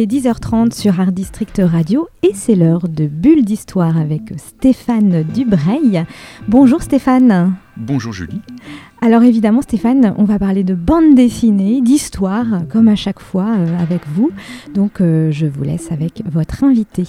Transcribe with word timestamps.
Est 0.00 0.06
10h30 0.06 0.72
sur 0.72 0.98
Art 0.98 1.12
District 1.12 1.60
Radio 1.62 2.08
et 2.22 2.30
c'est 2.32 2.54
l'heure 2.54 2.88
de 2.88 3.06
Bulle 3.06 3.44
d'Histoire 3.44 3.98
avec 3.98 4.32
Stéphane 4.38 5.24
Dubreuil. 5.24 6.04
Bonjour 6.48 6.80
Stéphane. 6.80 7.54
Bonjour 7.76 8.12
Julie. 8.12 8.40
Alors 9.02 9.22
évidemment 9.24 9.60
Stéphane, 9.60 10.14
on 10.16 10.24
va 10.24 10.38
parler 10.38 10.64
de 10.64 10.74
bande 10.74 11.14
dessinée, 11.14 11.82
d'histoire, 11.82 12.46
comme 12.70 12.88
à 12.88 12.96
chaque 12.96 13.20
fois 13.20 13.54
euh, 13.58 13.78
avec 13.78 14.00
vous. 14.14 14.30
Donc 14.74 15.02
euh, 15.02 15.30
je 15.32 15.44
vous 15.44 15.64
laisse 15.64 15.92
avec 15.92 16.22
votre 16.24 16.64
invité. 16.64 17.04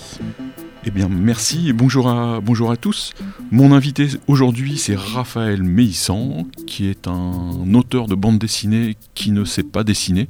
Eh 0.84 0.92
bien, 0.92 1.08
merci 1.08 1.70
et 1.70 1.74
bonjour 1.74 2.10
à, 2.10 2.42
bonjour 2.42 2.72
à 2.72 2.76
tous. 2.76 3.14
Mon 3.52 3.72
invité 3.72 4.08
aujourd'hui, 4.28 4.78
c'est 4.78 4.96
Raphaël 4.96 5.64
Meissan, 5.64 6.48
qui 6.66 6.88
est 6.88 7.08
un 7.08 7.74
auteur 7.74 8.08
de 8.08 8.16
bande 8.16 8.40
dessinée 8.40 8.98
qui 9.14 9.32
ne 9.32 9.46
sait 9.46 9.64
pas 9.64 9.84
dessiner. 9.84 10.28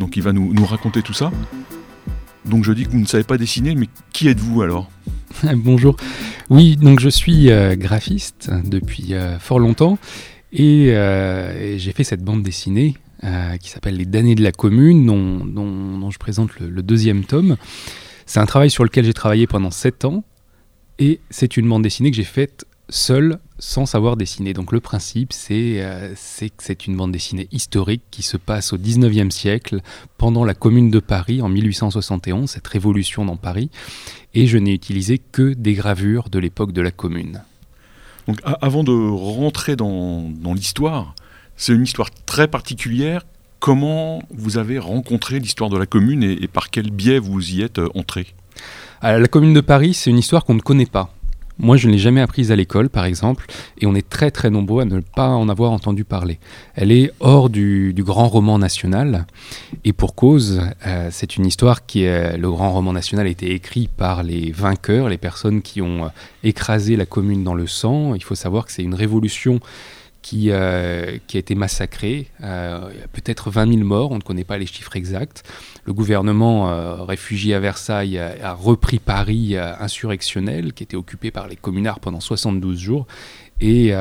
Donc, 0.00 0.16
il 0.16 0.22
va 0.24 0.32
nous, 0.32 0.52
nous 0.52 0.66
raconter 0.66 1.00
tout 1.00 1.12
ça. 1.12 1.30
Donc, 2.44 2.64
je 2.64 2.72
dis 2.72 2.84
que 2.84 2.90
vous 2.90 3.00
ne 3.00 3.06
savez 3.06 3.24
pas 3.24 3.38
dessiner, 3.38 3.74
mais 3.74 3.88
qui 4.12 4.28
êtes-vous 4.28 4.62
alors 4.62 4.90
Bonjour. 5.54 5.96
Oui, 6.50 6.76
donc 6.76 7.00
je 7.00 7.08
suis 7.08 7.50
euh, 7.50 7.74
graphiste 7.74 8.50
depuis 8.64 9.14
euh, 9.14 9.38
fort 9.38 9.58
longtemps 9.58 9.98
et, 10.52 10.88
euh, 10.90 11.58
et 11.58 11.78
j'ai 11.78 11.92
fait 11.92 12.04
cette 12.04 12.22
bande 12.22 12.42
dessinée 12.42 12.94
qui 13.58 13.70
s'appelle 13.70 13.96
Les 13.96 14.04
damnés 14.04 14.34
de 14.34 14.42
la 14.42 14.52
commune, 14.52 15.06
dont, 15.06 16.10
je 16.10 16.18
présente 16.18 16.60
le 16.60 16.82
deuxième 16.82 17.24
tome. 17.24 17.56
C'est 18.26 18.38
un 18.38 18.44
travail 18.44 18.68
sur 18.68 18.84
lequel 18.84 19.06
j'ai 19.06 19.14
travaillé 19.14 19.46
pendant 19.46 19.70
sept 19.70 20.04
ans 20.04 20.24
et 20.98 21.20
c'est 21.30 21.56
une 21.56 21.66
bande 21.66 21.82
dessinée 21.82 22.10
que 22.10 22.18
j'ai 22.18 22.22
faite 22.22 22.66
seule 22.88 23.38
sans 23.58 23.86
savoir 23.86 24.16
dessiner. 24.16 24.52
Donc 24.52 24.72
le 24.72 24.80
principe, 24.80 25.32
c'est 25.32 25.82
euh, 25.82 26.12
c'est 26.16 26.50
que 26.50 26.62
c'est 26.62 26.86
une 26.86 26.96
bande 26.96 27.12
dessinée 27.12 27.48
historique 27.52 28.02
qui 28.10 28.22
se 28.22 28.36
passe 28.36 28.72
au 28.72 28.78
19e 28.78 29.30
siècle, 29.30 29.80
pendant 30.18 30.44
la 30.44 30.54
Commune 30.54 30.90
de 30.90 31.00
Paris, 31.00 31.40
en 31.42 31.48
1871, 31.48 32.50
cette 32.50 32.66
révolution 32.66 33.24
dans 33.24 33.36
Paris. 33.36 33.70
Et 34.34 34.46
je 34.46 34.58
n'ai 34.58 34.72
utilisé 34.72 35.18
que 35.18 35.54
des 35.54 35.74
gravures 35.74 36.28
de 36.28 36.38
l'époque 36.38 36.72
de 36.72 36.82
la 36.82 36.90
Commune. 36.90 37.42
Donc, 38.26 38.38
avant 38.44 38.84
de 38.84 38.92
rentrer 38.92 39.76
dans, 39.76 40.30
dans 40.30 40.54
l'histoire, 40.54 41.14
c'est 41.56 41.72
une 41.72 41.82
histoire 41.82 42.10
très 42.10 42.48
particulière. 42.48 43.24
Comment 43.60 44.22
vous 44.30 44.58
avez 44.58 44.78
rencontré 44.78 45.38
l'histoire 45.38 45.70
de 45.70 45.78
la 45.78 45.86
commune 45.86 46.22
et, 46.22 46.42
et 46.42 46.48
par 46.48 46.70
quel 46.70 46.90
biais 46.90 47.18
vous 47.18 47.52
y 47.52 47.62
êtes 47.62 47.78
euh, 47.78 47.88
entré? 47.94 48.26
La 49.02 49.26
Commune 49.26 49.52
de 49.52 49.60
Paris, 49.60 49.92
c'est 49.92 50.08
une 50.08 50.16
histoire 50.16 50.46
qu'on 50.46 50.54
ne 50.54 50.60
connaît 50.60 50.86
pas. 50.86 51.14
Moi, 51.58 51.76
je 51.76 51.86
ne 51.86 51.92
l'ai 51.92 51.98
jamais 51.98 52.20
apprise 52.20 52.50
à 52.50 52.56
l'école, 52.56 52.88
par 52.88 53.04
exemple, 53.04 53.46
et 53.80 53.86
on 53.86 53.94
est 53.94 54.08
très 54.08 54.30
très 54.30 54.50
nombreux 54.50 54.82
à 54.82 54.84
ne 54.84 55.00
pas 55.00 55.28
en 55.28 55.48
avoir 55.48 55.70
entendu 55.70 56.04
parler. 56.04 56.38
Elle 56.74 56.90
est 56.90 57.12
hors 57.20 57.48
du, 57.48 57.94
grand 57.98 58.28
roman 58.28 58.58
national, 58.58 59.26
et 59.84 59.92
pour 59.92 60.14
cause, 60.14 60.62
euh, 60.86 61.08
c'est 61.12 61.36
une 61.36 61.46
histoire 61.46 61.86
qui. 61.86 62.04
Le 62.04 62.48
grand 62.48 62.72
roman 62.72 62.92
national 62.92 63.26
a 63.26 63.30
été 63.30 63.52
écrit 63.52 63.88
par 63.88 64.22
les 64.22 64.50
vainqueurs, 64.50 65.08
les 65.08 65.18
personnes 65.18 65.62
qui 65.62 65.80
ont 65.80 66.06
euh, 66.06 66.08
écrasé 66.42 66.96
la 66.96 67.06
commune 67.06 67.44
dans 67.44 67.54
le 67.54 67.66
sang. 67.66 68.14
Il 68.14 68.22
faut 68.22 68.34
savoir 68.34 68.66
que 68.66 68.72
c'est 68.72 68.82
une 68.82 68.94
révolution 68.94 69.60
qui, 70.24 70.50
euh, 70.50 71.18
qui 71.26 71.36
a 71.36 71.40
été 71.40 71.54
massacrée. 71.54 72.28
Euh, 72.42 72.88
peut-être 73.12 73.50
20 73.50 73.74
000 73.74 73.86
morts, 73.86 74.10
on 74.10 74.16
ne 74.16 74.22
connaît 74.22 74.42
pas 74.42 74.56
les 74.56 74.64
chiffres 74.64 74.96
exacts. 74.96 75.42
Le 75.84 75.92
gouvernement 75.92 76.70
euh, 76.70 77.02
réfugié 77.02 77.54
à 77.54 77.60
Versailles 77.60 78.18
a, 78.18 78.54
repris 78.54 78.98
Paris 78.98 79.54
insurrectionnel, 79.58 80.72
qui 80.72 80.82
était 80.82 80.96
occupé 80.96 81.30
par 81.30 81.46
les 81.46 81.56
communards 81.56 82.00
pendant 82.00 82.20
72 82.20 82.78
jours, 82.78 83.06
et, 83.60 83.92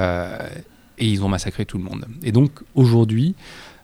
ils 0.97 1.23
ont 1.23 1.27
massacré 1.27 1.65
tout 1.65 1.77
le 1.77 1.83
monde. 1.83 2.05
Et 2.23 2.31
donc 2.31 2.51
aujourd'hui, 2.73 3.35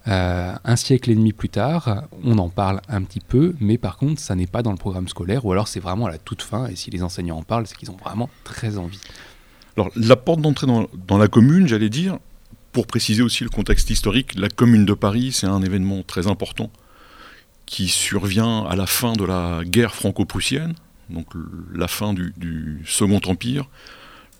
un 0.05 0.75
siècle 0.77 1.11
et 1.11 1.15
demi 1.15 1.33
plus 1.33 1.49
tard, 1.49 2.03
on 2.23 2.37
en 2.37 2.47
parle 2.47 2.79
un 2.87 3.03
petit 3.03 3.19
peu, 3.19 3.53
mais 3.59 3.77
par 3.77 3.97
contre, 3.97 4.21
ça 4.21 4.35
n'est 4.35 4.47
pas 4.47 4.61
dans 4.61 4.71
le 4.71 4.77
programme 4.77 5.09
scolaire, 5.09 5.45
ou 5.45 5.51
alors 5.51 5.67
c'est 5.67 5.81
vraiment 5.81 6.05
à 6.05 6.11
la 6.11 6.17
toute 6.17 6.41
fin, 6.41 6.67
et 6.67 6.77
si 6.77 6.89
les 6.89 7.03
enseignants 7.03 7.39
en 7.39 7.43
parlent, 7.43 7.67
c'est 7.67 7.75
qu'ils 7.75 7.91
ont 7.91 7.97
vraiment 7.97 8.29
très 8.45 8.77
envie. 8.77 9.01
Alors, 9.75 9.91
la 9.95 10.15
porte 10.15 10.41
d'entrée 10.41 10.67
dans 10.67 11.17
la 11.17 11.27
commune, 11.27 11.67
j'allais 11.67 11.89
dire, 11.89 12.17
pour 12.71 12.87
préciser 12.87 13.21
aussi 13.21 13.43
le 13.43 13.49
contexte 13.49 13.89
historique, 13.89 14.35
la 14.35 14.49
commune 14.49 14.85
de 14.85 14.93
Paris, 14.93 15.31
c'est 15.31 15.47
un 15.47 15.61
événement 15.61 16.03
très 16.03 16.27
important 16.27 16.71
qui 17.65 17.87
survient 17.87 18.65
à 18.65 18.75
la 18.75 18.87
fin 18.87 19.13
de 19.13 19.23
la 19.23 19.61
guerre 19.63 19.93
franco-prussienne, 19.93 20.73
donc 21.09 21.27
la 21.73 21.87
fin 21.87 22.13
du, 22.13 22.81
Second 22.85 23.21
Empire. 23.25 23.65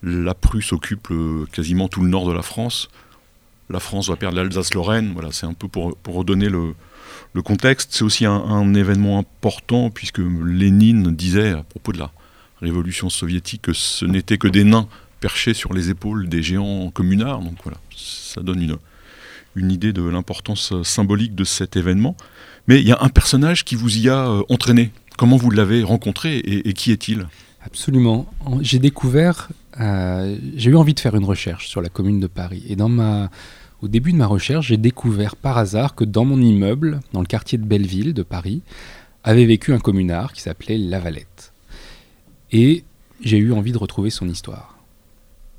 La 0.02 0.34
Prusse 0.34 0.72
occupe 0.72 1.10
euh, 1.10 1.46
quasiment 1.52 1.88
tout 1.88 2.02
le 2.02 2.08
nord 2.08 2.26
de 2.26 2.32
la 2.32 2.42
France. 2.42 2.88
La 3.68 3.80
France 3.80 4.08
va 4.08 4.16
perdre 4.16 4.36
l'Alsace-Lorraine. 4.38 5.12
Voilà, 5.12 5.30
c'est 5.30 5.46
un 5.46 5.52
peu 5.52 5.68
pour, 5.68 5.94
redonner 6.06 6.48
le, 6.48 6.74
le 7.34 7.42
contexte. 7.42 7.90
C'est 7.92 8.02
aussi 8.02 8.24
un, 8.24 8.32
un 8.32 8.72
événement 8.74 9.18
important 9.18 9.90
puisque 9.90 10.18
Lénine 10.18 11.14
disait 11.14 11.50
à 11.50 11.62
propos 11.62 11.92
de 11.92 11.98
la 11.98 12.10
révolution 12.62 13.10
soviétique 13.10 13.62
que 13.62 13.72
ce 13.72 14.04
n'était 14.06 14.38
que 14.38 14.48
des 14.48 14.64
nains 14.64 14.88
perchés 15.20 15.54
sur 15.54 15.72
les 15.72 15.90
épaules 15.90 16.28
des 16.28 16.42
géants 16.42 16.90
communards. 16.90 17.40
Donc 17.40 17.54
voilà, 17.62 17.76
ça 17.96 18.40
donne 18.42 18.62
une, 18.62 18.76
une 19.56 19.70
idée 19.70 19.92
de 19.92 20.02
l'importance 20.02 20.72
symbolique 20.82 21.34
de 21.34 21.44
cet 21.44 21.76
événement. 21.76 22.16
Mais 22.66 22.80
il 22.80 22.86
y 22.88 22.92
a 22.92 22.98
un 23.00 23.08
personnage 23.08 23.64
qui 23.64 23.74
vous 23.74 23.96
y 23.98 24.08
a 24.08 24.28
euh, 24.28 24.42
entraîné. 24.48 24.90
Comment 25.16 25.36
vous 25.36 25.50
l'avez 25.50 25.82
rencontré 25.82 26.38
et, 26.38 26.72
qui 26.72 26.92
est-il? 26.92 27.26
Absolument. 27.62 28.26
En- 28.44 28.62
J'ai 28.62 28.78
découvert, 28.78 29.48
euh, 29.80 30.36
j'ai 30.56 30.70
eu 30.70 30.76
envie 30.76 30.94
de 30.94 31.00
faire 31.00 31.14
une 31.14 31.24
recherche 31.24 31.68
sur 31.68 31.82
la 31.82 31.88
commune 31.90 32.20
de 32.20 32.26
Paris. 32.26 32.62
Et 32.68 32.76
dans 32.76 32.88
ma, 32.88 33.30
au 33.82 33.88
début 33.88 34.12
de 34.12 34.16
ma 34.16 34.26
recherche, 34.26 34.68
j'ai 34.68 34.76
découvert 34.78 35.36
par 35.36 35.58
hasard 35.58 35.94
que 35.94 36.04
dans 36.04 36.24
mon 36.24 36.40
immeuble, 36.40 37.00
dans 37.12 37.20
le 37.20 37.26
quartier 37.26 37.58
de 37.58 37.64
Belleville 37.64 38.14
de 38.14 38.22
Paris, 38.22 38.62
avait 39.24 39.44
vécu 39.44 39.74
un 39.74 39.78
communard 39.78 40.32
qui 40.32 40.40
s'appelait 40.40 40.78
Lavalette. 40.78 41.52
Et 42.52 42.84
j'ai 43.22 43.36
eu 43.36 43.52
envie 43.52 43.72
de 43.72 43.78
retrouver 43.78 44.08
son 44.10 44.28
histoire. 44.28 44.78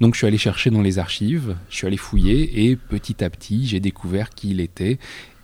Donc 0.02 0.16
je 0.16 0.18
suis 0.18 0.28
allé 0.28 0.40
chercher 0.40 0.72
dans 0.72 0.82
les 0.82 0.98
archives, 0.98 1.56
je 1.70 1.76
suis 1.76 1.86
allé 1.86 1.96
fouiller 1.96 2.66
et 2.66 2.76
petit 2.76 3.24
à 3.24 3.30
petit 3.30 3.68
j'ai 3.68 3.80
découvert 3.80 4.32
qui 4.32 4.50
il 4.50 4.60
était. 4.60 4.98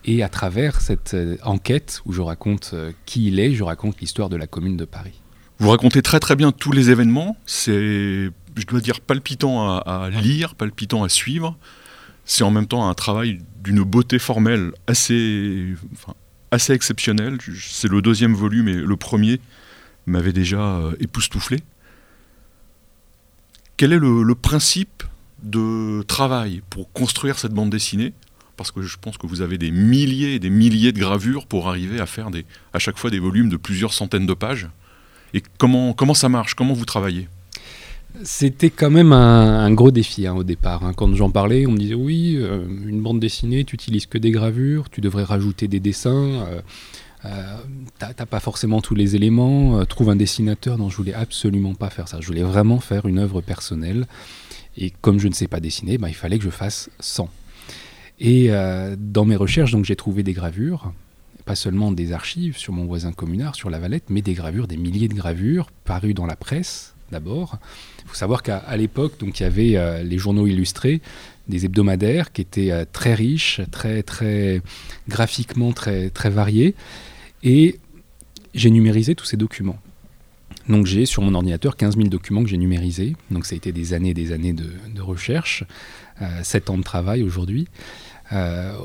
Et 0.03 0.23
à 0.23 0.29
travers 0.29 0.81
cette 0.81 1.13
euh, 1.13 1.37
enquête 1.43 2.01
où 2.05 2.13
je 2.13 2.21
raconte 2.21 2.71
euh, 2.73 2.91
qui 3.05 3.27
il 3.27 3.39
est, 3.39 3.53
je 3.53 3.63
raconte 3.63 3.99
l'histoire 4.01 4.29
de 4.29 4.35
la 4.35 4.47
commune 4.47 4.75
de 4.75 4.85
Paris. 4.85 5.21
Vous 5.59 5.69
racontez 5.69 6.01
très 6.01 6.19
très 6.19 6.35
bien 6.35 6.51
tous 6.51 6.71
les 6.71 6.89
événements. 6.89 7.37
C'est, 7.45 8.31
je 8.55 8.65
dois 8.67 8.79
dire, 8.79 8.99
palpitant 9.01 9.77
à, 9.77 10.09
lire, 10.09 10.55
palpitant 10.55 11.03
à 11.03 11.09
suivre. 11.09 11.55
C'est 12.25 12.43
en 12.43 12.51
même 12.51 12.67
temps 12.67 12.89
un 12.89 12.93
travail 12.95 13.39
d'une 13.63 13.83
beauté 13.83 14.17
formelle 14.17 14.71
assez, 14.87 15.75
assez 16.51 16.73
exceptionnelle. 16.73 17.37
C'est 17.59 17.89
le 17.89 18.01
deuxième 18.01 18.33
volume 18.33 18.69
et 18.69 18.73
le 18.75 18.95
premier 18.95 19.39
m'avait 20.05 20.33
déjà 20.33 20.61
euh, 20.77 20.95
époustouflé. 20.99 21.57
Quel 23.77 23.93
est 23.93 23.99
le, 23.99 24.33
principe 24.33 25.03
de 25.43 26.01
travail 26.07 26.63
pour 26.71 26.91
construire 26.91 27.37
cette 27.37 27.53
bande 27.53 27.69
dessinée? 27.69 28.13
Parce 28.55 28.71
que 28.71 28.81
je 28.81 28.97
pense 28.99 29.19
que 29.19 29.27
vous 29.27 29.41
avez 29.41 29.59
des 29.59 29.69
milliers 29.69 30.33
et 30.33 30.39
des 30.39 30.49
milliers 30.49 30.91
de 30.91 30.99
gravures 30.99 31.45
pour 31.45 31.69
arriver 31.69 31.99
à 31.99 32.07
faire 32.07 32.29
à 32.73 32.79
chaque 32.79 32.97
fois 32.97 33.11
des 33.11 33.19
volumes 33.19 33.49
de 33.49 33.57
plusieurs 33.57 33.93
centaines 33.93 34.25
de 34.25 34.33
pages. 34.33 34.67
Et 35.35 35.43
comment, 35.59 35.93
ça 36.15 36.27
marche? 36.27 36.55
Comment 36.55 36.73
vous 36.73 36.85
travaillez? 36.85 37.27
C'était 38.23 38.71
quand 38.71 38.89
même 38.89 39.13
un, 39.13 39.63
un 39.63 39.71
gros 39.71 39.91
défi 39.91 40.25
hein, 40.25 40.33
au 40.33 40.43
départ. 40.43 40.83
hein. 40.83 40.93
Quand 40.95 41.13
j'en 41.13 41.29
parlais, 41.29 41.67
on 41.67 41.71
me 41.73 41.77
disait 41.77 41.93
oui, 41.93 42.35
euh, 42.39 42.65
une 42.87 43.03
bande 43.03 43.19
dessinée, 43.19 43.63
tu 43.63 43.75
utilises 43.75 44.07
que 44.07 44.17
des 44.17 44.31
gravures, 44.31 44.89
tu 44.89 45.01
devrais 45.01 45.23
rajouter 45.23 45.67
des 45.67 45.79
dessins. 45.79 46.47
euh, 46.47 46.61
euh, 47.25 47.57
t'as 47.97 48.13
pas 48.13 48.39
forcément 48.39 48.81
tous 48.81 48.95
les 48.95 49.15
éléments. 49.15 49.79
euh, 49.79 49.85
trouve 49.85 50.09
un 50.09 50.15
dessinateur. 50.15 50.77
Non, 50.77 50.89
je 50.89 50.97
voulais 50.97 51.13
absolument 51.13 51.73
pas 51.73 51.89
faire 51.89 52.07
ça. 52.07 52.19
Je 52.21 52.27
voulais 52.27 52.43
vraiment 52.43 52.79
faire 52.79 53.07
une 53.07 53.17
œuvre 53.17 53.41
personnelle. 53.41 54.05
Et 54.77 54.91
comme 55.01 55.19
je 55.19 55.27
ne 55.27 55.33
sais 55.33 55.47
pas 55.47 55.59
dessiner, 55.59 55.97
bah, 55.97 56.09
il 56.09 56.15
fallait 56.15 56.37
que 56.37 56.43
je 56.43 56.49
fasse 56.49 56.89
100. 56.99 57.29
Et 58.19 58.47
euh, 58.49 58.95
dans 58.97 59.25
mes 59.25 59.35
recherches, 59.35 59.71
donc 59.71 59.85
j'ai 59.85 59.95
trouvé 59.95 60.23
des 60.23 60.33
gravures, 60.33 60.93
pas 61.45 61.55
seulement 61.55 61.91
des 61.91 62.11
archives 62.11 62.57
sur 62.57 62.73
mon 62.73 62.85
voisin 62.85 63.11
communard, 63.11 63.55
sur 63.55 63.69
la 63.69 63.79
Valette, 63.79 64.05
mais 64.09 64.21
des 64.21 64.33
gravures, 64.33 64.67
des 64.67 64.77
milliers 64.77 65.07
de 65.07 65.13
gravures 65.13 65.71
parues 65.83 66.13
dans 66.13 66.25
la 66.25 66.35
presse 66.35 66.93
d'abord. 67.11 67.57
Il 68.03 68.09
faut 68.09 68.15
savoir 68.15 68.43
qu'à 68.43 68.75
l'époque, 68.75 69.19
donc 69.19 69.39
il 69.39 69.43
y 69.43 69.45
avait 69.45 70.03
les 70.03 70.17
journaux 70.17 70.45
illustrés, 70.45 71.01
des 71.47 71.65
hebdomadaires 71.65 72.31
qui 72.31 72.41
étaient 72.41 72.71
euh, 72.71 72.85
très 72.91 73.13
riches, 73.13 73.61
très 73.71 74.03
très 74.03 74.61
graphiquement 75.07 75.71
très 75.71 76.09
très 76.09 76.29
variés, 76.29 76.75
et 77.43 77.79
j'ai 78.53 78.69
numérisé 78.69 79.15
tous 79.15 79.25
ces 79.25 79.37
documents. 79.37 79.79
Donc 80.69 80.85
j'ai 80.85 81.05
sur 81.05 81.21
mon 81.21 81.33
ordinateur 81.33 81.77
15 81.77 81.95
000 81.95 82.09
documents 82.09 82.43
que 82.43 82.49
j'ai 82.49 82.57
numérisés. 82.57 83.15
Donc 83.31 83.45
ça 83.45 83.53
a 83.53 83.57
été 83.57 83.71
des 83.71 83.93
années 83.93 84.09
et 84.09 84.13
des 84.13 84.33
années 84.33 84.53
de, 84.53 85.01
recherche, 85.01 85.63
7 86.43 86.69
ans 86.69 86.77
de 86.77 86.83
travail 86.83 87.23
aujourd'hui. 87.23 87.69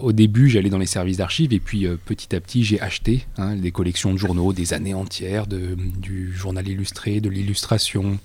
au 0.01 0.13
début, 0.13 0.49
j'allais 0.49 0.71
dans 0.71 0.79
les 0.79 0.87
services 0.87 1.17
d'archives 1.17 1.53
et 1.53 1.59
puis 1.59 1.89
petit 2.05 2.37
à 2.37 2.41
petit, 2.41 2.63
j'ai 2.63 2.81
acheté 2.81 3.27
hein, 3.37 3.57
des 3.57 3.73
collections 3.73 4.13
de 4.13 4.19
journaux, 4.19 4.53
des 4.53 4.75
années 4.75 4.95
entières, 4.95 5.49
de, 5.49 5.77
du 5.99 6.33
journal 6.33 6.69
illustré, 6.69 7.21
de 7.21 7.29
l'illustration, 7.29 8.21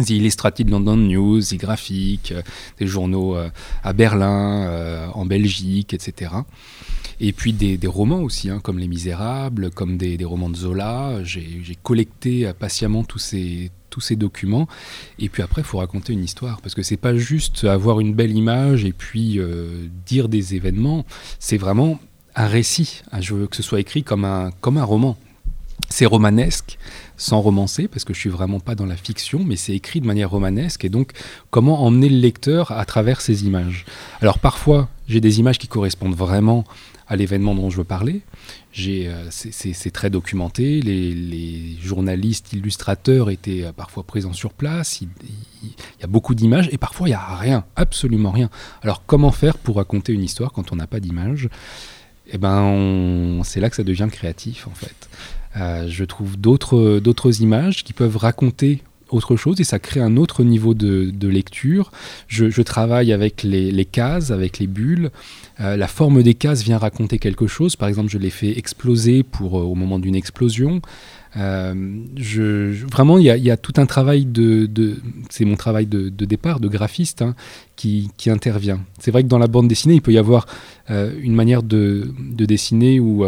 The 0.00 0.10
Illustrated 0.10 0.70
London 0.70 0.96
News, 0.96 1.42
The 1.42 1.56
Graphic, 1.56 2.32
des 2.78 2.86
journaux 2.86 3.36
à 3.82 3.92
Berlin, 3.92 5.10
en 5.14 5.26
Belgique, 5.26 5.92
etc. 5.92 6.30
Et 7.24 7.32
puis 7.32 7.52
des, 7.52 7.78
romans 7.86 8.20
aussi, 8.20 8.50
hein, 8.50 8.58
comme 8.60 8.80
Les 8.80 8.88
Misérables, 8.88 9.70
comme 9.70 9.96
des, 9.96 10.24
romans 10.24 10.50
de 10.50 10.56
Zola. 10.56 11.22
J'ai 11.22 11.78
collecté 11.80 12.50
patiemment 12.58 13.04
tous 13.04 13.18
ces, 13.20 13.70
documents. 14.16 14.66
Et 15.20 15.28
puis 15.28 15.42
après, 15.42 15.62
il 15.62 15.64
faut 15.64 15.78
raconter 15.78 16.12
une 16.12 16.24
histoire. 16.24 16.60
Parce 16.60 16.74
que 16.74 16.82
c'est 16.82 16.96
pas 16.96 17.16
juste 17.16 17.62
avoir 17.62 18.00
une 18.00 18.12
belle 18.12 18.36
image 18.36 18.84
et 18.84 18.92
puis 18.92 19.38
euh, 19.38 19.86
dire 20.04 20.28
des 20.28 20.56
événements. 20.56 21.06
C'est 21.38 21.58
vraiment 21.58 22.00
un 22.34 22.48
récit. 22.48 23.02
Je 23.20 23.34
veux 23.34 23.46
que 23.46 23.54
ce 23.54 23.62
soit 23.62 23.78
écrit 23.78 24.02
comme 24.02 24.24
un, 24.24 24.50
comme 24.60 24.76
un 24.76 24.84
roman. 24.84 25.16
C'est 25.88 26.06
romanesque, 26.06 26.78
sans 27.16 27.40
romancer, 27.40 27.86
parce 27.86 28.04
que 28.04 28.14
je 28.14 28.18
suis 28.18 28.30
vraiment 28.30 28.60
pas 28.60 28.74
dans 28.74 28.86
la 28.86 28.96
fiction, 28.96 29.44
mais 29.44 29.56
c'est 29.56 29.74
écrit 29.74 30.00
de 30.00 30.06
manière 30.06 30.30
romanesque. 30.30 30.84
Et 30.84 30.88
donc, 30.88 31.12
comment 31.50 31.84
emmener 31.84 32.08
le 32.08 32.18
lecteur 32.18 32.72
à 32.72 32.84
travers 32.84 33.20
ces 33.20 33.44
images? 33.44 33.84
Alors 34.20 34.38
parfois, 34.38 34.88
j'ai 35.08 35.20
des 35.20 35.38
images 35.38 35.58
qui 35.58 35.68
correspondent 35.68 36.16
vraiment 36.16 36.64
à 37.06 37.16
l'événement 37.16 37.54
dont 37.54 37.68
je 37.68 37.76
veux 37.76 37.84
parler. 37.84 38.22
Euh, 38.78 39.26
c'est 39.30 39.90
très 39.90 40.08
documenté. 40.08 40.80
Les, 40.80 41.76
journalistes, 41.82 42.54
illustrateurs 42.54 43.28
étaient 43.28 43.64
euh, 43.64 43.72
parfois 43.72 44.02
présents 44.02 44.32
sur 44.32 44.52
place. 44.52 45.02
Il, 45.02 45.08
y 46.00 46.04
a 46.04 46.06
beaucoup 46.06 46.34
d'images 46.34 46.68
et 46.72 46.78
parfois 46.78 47.08
il 47.08 47.10
n'y 47.10 47.16
a 47.16 47.36
rien, 47.36 47.64
absolument 47.76 48.30
rien. 48.30 48.48
Alors 48.82 49.04
comment 49.04 49.30
faire 49.30 49.58
pour 49.58 49.76
raconter 49.76 50.12
une 50.12 50.22
histoire 50.22 50.52
quand 50.52 50.72
on 50.72 50.76
n'a 50.76 50.86
pas 50.86 51.00
d'image 51.00 51.50
Eh 52.32 52.38
ben, 52.38 53.40
c'est 53.44 53.60
là 53.60 53.70
que 53.70 53.76
ça 53.76 53.84
devient 53.84 54.08
créatif 54.10 54.66
en 54.66 54.74
fait. 54.74 55.08
Euh, 55.56 55.86
je 55.88 56.04
trouve 56.04 56.38
d'autres 56.38 57.42
images 57.42 57.84
qui 57.84 57.92
peuvent 57.92 58.16
raconter 58.16 58.82
autre 59.12 59.36
chose 59.36 59.60
et 59.60 59.64
ça 59.64 59.78
crée 59.78 60.00
un 60.00 60.16
autre 60.16 60.42
niveau 60.42 60.74
de, 60.74 61.28
lecture. 61.28 61.92
Je, 62.28 62.62
travaille 62.62 63.12
avec 63.12 63.42
les, 63.42 63.84
cases, 63.84 64.30
avec 64.30 64.58
les 64.58 64.66
bulles. 64.66 65.10
Euh, 65.60 65.76
la 65.76 65.86
forme 65.86 66.22
des 66.22 66.34
cases 66.34 66.62
vient 66.62 66.78
raconter 66.78 67.18
quelque 67.18 67.46
chose. 67.46 67.76
Par 67.76 67.88
exemple, 67.88 68.10
je 68.10 68.18
les 68.18 68.30
fais 68.30 68.56
exploser 68.58 69.22
pour, 69.22 69.58
euh, 69.58 69.62
au 69.62 69.74
moment 69.74 69.98
d'une 69.98 70.16
explosion. 70.16 70.80
Euh, 71.36 71.74
je, 72.16 72.84
vraiment, 72.86 73.18
il 73.18 73.24
y, 73.24 73.50
a 73.50 73.56
tout 73.56 73.74
un 73.76 73.86
travail 73.86 74.26
de, 74.26 74.68
c'est 75.30 75.44
mon 75.44 75.56
travail 75.56 75.86
de, 75.86 76.08
départ, 76.08 76.60
de 76.60 76.68
graphiste, 76.68 77.22
hein, 77.22 77.34
qui, 77.76 78.10
intervient. 78.26 78.80
C'est 78.98 79.10
vrai 79.10 79.22
que 79.22 79.28
dans 79.28 79.38
la 79.38 79.46
bande 79.46 79.68
dessinée, 79.68 79.94
il 79.94 80.02
peut 80.02 80.12
y 80.12 80.18
avoir 80.18 80.46
une 80.88 81.34
manière 81.34 81.62
de, 81.62 82.12
dessiner 82.18 83.00
où 83.00 83.24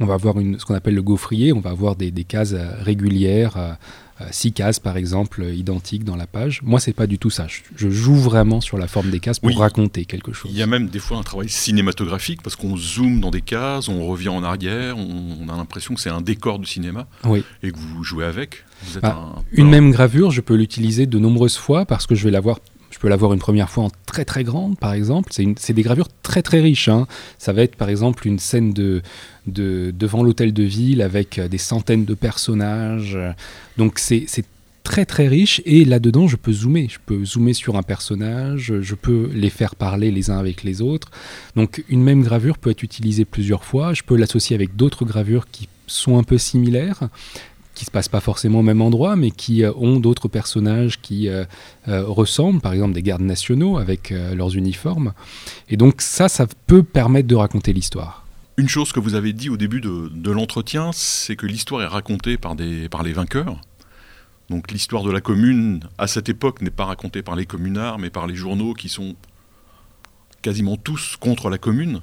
on 0.00 0.06
va 0.06 0.14
avoir 0.14 0.40
une, 0.40 0.58
ce 0.58 0.64
qu'on 0.64 0.74
appelle 0.74 0.94
le 0.94 1.02
gaufrier, 1.02 1.52
on 1.52 1.60
va 1.60 1.70
avoir 1.70 1.96
des, 1.96 2.10
des 2.10 2.24
cases 2.24 2.54
régulières 2.54 3.56
euh, 3.56 3.72
six 4.30 4.52
cases 4.52 4.78
par 4.78 4.96
exemple 4.96 5.44
identiques 5.44 6.04
dans 6.04 6.16
la 6.16 6.26
page. 6.26 6.60
Moi, 6.62 6.80
c'est 6.80 6.92
pas 6.92 7.06
du 7.06 7.18
tout 7.18 7.30
ça. 7.30 7.46
Je, 7.76 7.90
joue 7.90 8.16
vraiment 8.16 8.60
sur 8.60 8.78
la 8.78 8.86
forme 8.86 9.10
des 9.10 9.20
cases 9.20 9.38
pour 9.38 9.56
raconter 9.58 10.04
quelque 10.04 10.32
chose. 10.32 10.50
Il 10.52 10.58
y 10.58 10.62
a 10.62 10.66
même 10.66 10.88
des 10.88 10.98
fois 10.98 11.18
un 11.18 11.22
travail 11.22 11.48
cinématographique 11.48 12.42
parce 12.42 12.56
qu'on 12.56 12.76
zoome 12.76 13.20
dans 13.20 13.30
des 13.30 13.40
cases, 13.40 13.88
on 13.88 14.06
revient 14.06 14.28
en 14.28 14.42
arrière, 14.42 14.96
on, 14.96 15.48
a 15.48 15.56
l'impression 15.56 15.94
que 15.94 16.00
c'est 16.00 16.10
un 16.10 16.20
décor 16.20 16.58
de 16.58 16.66
cinéma 16.66 17.06
et 17.62 17.70
que 17.70 17.78
vous 17.78 18.02
jouez 18.02 18.24
avec. 18.24 18.64
Bah, 19.00 19.36
une 19.52 19.70
même 19.70 19.90
gravure, 19.92 20.30
je 20.30 20.40
peux 20.40 20.54
l'utiliser 20.54 21.06
de 21.06 21.18
nombreuses 21.18 21.56
fois 21.56 21.86
parce 21.86 22.06
que 22.06 22.14
je 22.14 22.24
vais 22.24 22.30
l'avoir 22.30 22.58
je 22.94 23.00
peux 23.00 23.08
l'avoir 23.08 23.32
une 23.32 23.40
première 23.40 23.70
fois 23.70 23.84
en 23.84 23.90
très 24.06 24.24
très 24.24 24.44
grande, 24.44 24.78
par 24.78 24.92
exemple. 24.92 25.32
C'est 25.32 25.72
des 25.72 25.82
gravures 25.82 26.06
très 26.22 26.42
très 26.42 26.60
riches. 26.60 26.86
Hein. 26.86 27.08
Ça 27.38 27.52
va 27.52 27.62
être 27.62 27.74
par 27.74 27.88
exemple 27.88 28.24
une 28.28 28.38
scène 28.38 28.72
de, 28.72 29.02
de 29.48 29.92
devant 29.98 30.22
l'hôtel 30.22 30.52
de 30.52 30.62
ville 30.62 31.02
avec 31.02 31.40
des 31.40 31.58
centaines 31.58 32.04
de 32.04 32.14
personnages. 32.14 33.18
Donc 33.78 33.98
c'est 33.98 34.28
très 34.84 35.06
très 35.06 35.26
riche 35.26 35.60
et 35.64 35.84
là-dedans 35.84 36.28
je 36.28 36.36
peux 36.36 36.52
zoomer. 36.52 36.86
Je 36.88 36.98
peux 37.04 37.24
zoomer 37.24 37.52
sur 37.52 37.74
un 37.74 37.82
personnage, 37.82 38.72
je 38.80 38.94
peux 38.94 39.28
les 39.34 39.50
faire 39.50 39.74
parler 39.74 40.12
les 40.12 40.30
uns 40.30 40.38
avec 40.38 40.62
les 40.62 40.80
autres. 40.80 41.10
Donc 41.56 41.82
une 41.88 42.00
même 42.00 42.22
gravure 42.22 42.58
peut 42.58 42.70
être 42.70 42.84
utilisée 42.84 43.24
plusieurs 43.24 43.64
fois. 43.64 43.92
Je 43.92 44.04
peux 44.04 44.14
l'associer 44.14 44.54
avec 44.54 44.76
d'autres 44.76 45.04
gravures 45.04 45.48
qui 45.50 45.68
sont 45.88 46.16
un 46.16 46.22
peu 46.22 46.38
similaires 46.38 47.08
qui 47.74 47.84
se 47.84 47.90
passent 47.90 48.08
pas 48.08 48.20
forcément 48.20 48.60
au 48.60 48.62
même 48.62 48.80
endroit, 48.80 49.16
mais 49.16 49.30
qui 49.30 49.64
euh, 49.64 49.72
ont 49.76 49.98
d'autres 49.98 50.28
personnages 50.28 51.00
qui 51.00 51.28
euh, 51.28 51.44
euh, 51.88 52.04
ressemblent, 52.06 52.60
par 52.60 52.72
exemple 52.72 52.94
des 52.94 53.02
gardes 53.02 53.22
nationaux 53.22 53.78
avec 53.78 54.10
leurs 54.10 54.56
uniformes. 54.56 55.12
Et 55.68 55.76
donc 55.76 56.00
ça, 56.00 56.28
ça 56.28 56.46
peut 56.66 56.82
permettre 56.82 57.28
de 57.28 57.34
raconter 57.34 57.72
l'histoire. 57.72 58.24
Une 58.56 58.68
chose 58.68 58.92
que 58.92 59.00
vous 59.00 59.14
avez 59.14 59.32
dit 59.32 59.50
au 59.50 59.56
début 59.56 59.80
de, 59.80 60.30
l'entretien, 60.30 60.90
c'est 60.92 61.34
que 61.34 61.46
l'histoire 61.46 61.82
est 61.82 61.86
racontée 61.86 62.36
par, 62.38 62.54
par 62.90 63.02
les 63.02 63.12
vainqueurs. 63.12 63.60
Donc 64.50 64.70
l'histoire 64.70 65.02
de 65.02 65.10
la 65.10 65.20
commune, 65.20 65.80
à 65.98 66.06
cette 66.06 66.28
époque, 66.28 66.62
n'est 66.62 66.70
pas 66.70 66.84
racontée 66.84 67.22
par 67.22 67.34
les 67.34 67.46
communards, 67.46 67.98
mais 67.98 68.10
par 68.10 68.26
les 68.26 68.36
journaux 68.36 68.74
qui 68.74 68.88
sont 68.88 69.16
quasiment 70.42 70.76
tous 70.76 71.16
contre 71.16 71.50
la 71.50 71.58
commune. 71.58 72.02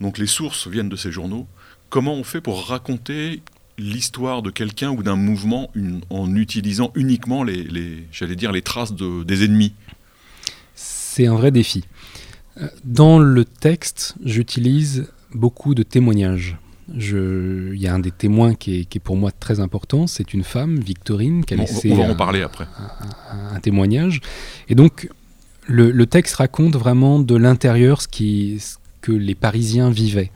Donc 0.00 0.16
les 0.16 0.26
sources 0.26 0.68
viennent 0.68 0.88
de 0.88 0.96
ces 0.96 1.10
journaux. 1.10 1.46
Comment 1.90 2.14
on 2.14 2.24
fait 2.24 2.40
pour 2.40 2.66
raconter 2.66 3.42
l'histoire 3.78 4.42
de 4.42 4.50
quelqu'un 4.50 4.90
ou 4.90 5.02
d'un 5.02 5.16
mouvement 5.16 5.70
en 6.10 6.34
utilisant 6.34 6.90
uniquement 6.94 7.44
les, 7.44 8.04
j'allais 8.12 8.36
dire, 8.36 8.52
les 8.52 8.62
traces 8.62 8.92
des 8.92 9.44
ennemis 9.44 9.72
C'est 10.74 11.26
un 11.26 11.34
vrai 11.34 11.50
défi. 11.50 11.84
Euh, 12.60 12.68
dans 12.84 13.18
le 13.18 13.44
texte, 13.44 14.16
j'utilise 14.24 15.06
beaucoup 15.32 15.74
de 15.74 15.82
témoignages. 15.82 16.56
Il 16.94 17.74
y 17.76 17.86
a 17.86 17.94
un 17.94 17.98
des 17.98 18.10
témoins 18.10 18.54
qui 18.54 18.80
est, 18.80 18.98
pour 18.98 19.16
moi 19.16 19.30
très 19.30 19.60
important, 19.60 20.06
c'est 20.06 20.32
une 20.32 20.42
femme, 20.42 20.78
Victorine, 20.78 21.44
qui 21.44 21.52
a 21.52 21.58
laissé 21.58 21.92
on 21.92 21.96
va 21.96 22.10
en 22.10 22.16
parler 22.16 22.40
après. 22.40 22.66
Un, 23.30 23.60
témoignage. 23.60 24.20
Et 24.70 24.74
donc, 24.74 25.10
le, 25.66 26.06
texte 26.06 26.36
raconte 26.36 26.76
vraiment 26.76 27.18
de 27.18 27.36
l'intérieur 27.36 28.00
ce, 28.00 28.08
ce 28.08 28.76
que 29.02 29.12
les 29.12 29.34
Parisiens 29.34 29.90
vivaient. 29.90 30.30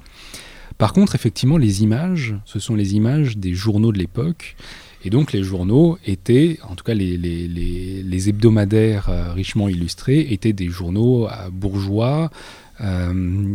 Par 0.83 0.93
contre, 0.93 1.15
effectivement, 1.15 1.59
les 1.59 1.85
images, 1.85 2.35
ce 2.45 2.59
sont 2.59 2.75
les 2.75 2.97
images 2.97 3.37
des 3.37 3.55
journaux 3.55 3.93
de 3.93 3.99
l'époque. 3.99 4.57
Et 5.05 5.11
donc 5.11 5.33
les 5.33 5.45
journaux 5.45 5.97
étaient, 6.05 6.59
en 6.69 6.75
tout 6.75 6.83
cas 6.83 6.93
les, 6.93 8.29
hebdomadaires 8.29 9.09
euh, 9.09 9.33
richement 9.33 9.69
illustrés, 9.69 10.27
étaient 10.33 10.53
des 10.53 10.67
journaux 10.67 11.29
euh, 11.29 11.51
bourgeois, 11.53 12.33
euh, 12.81 13.55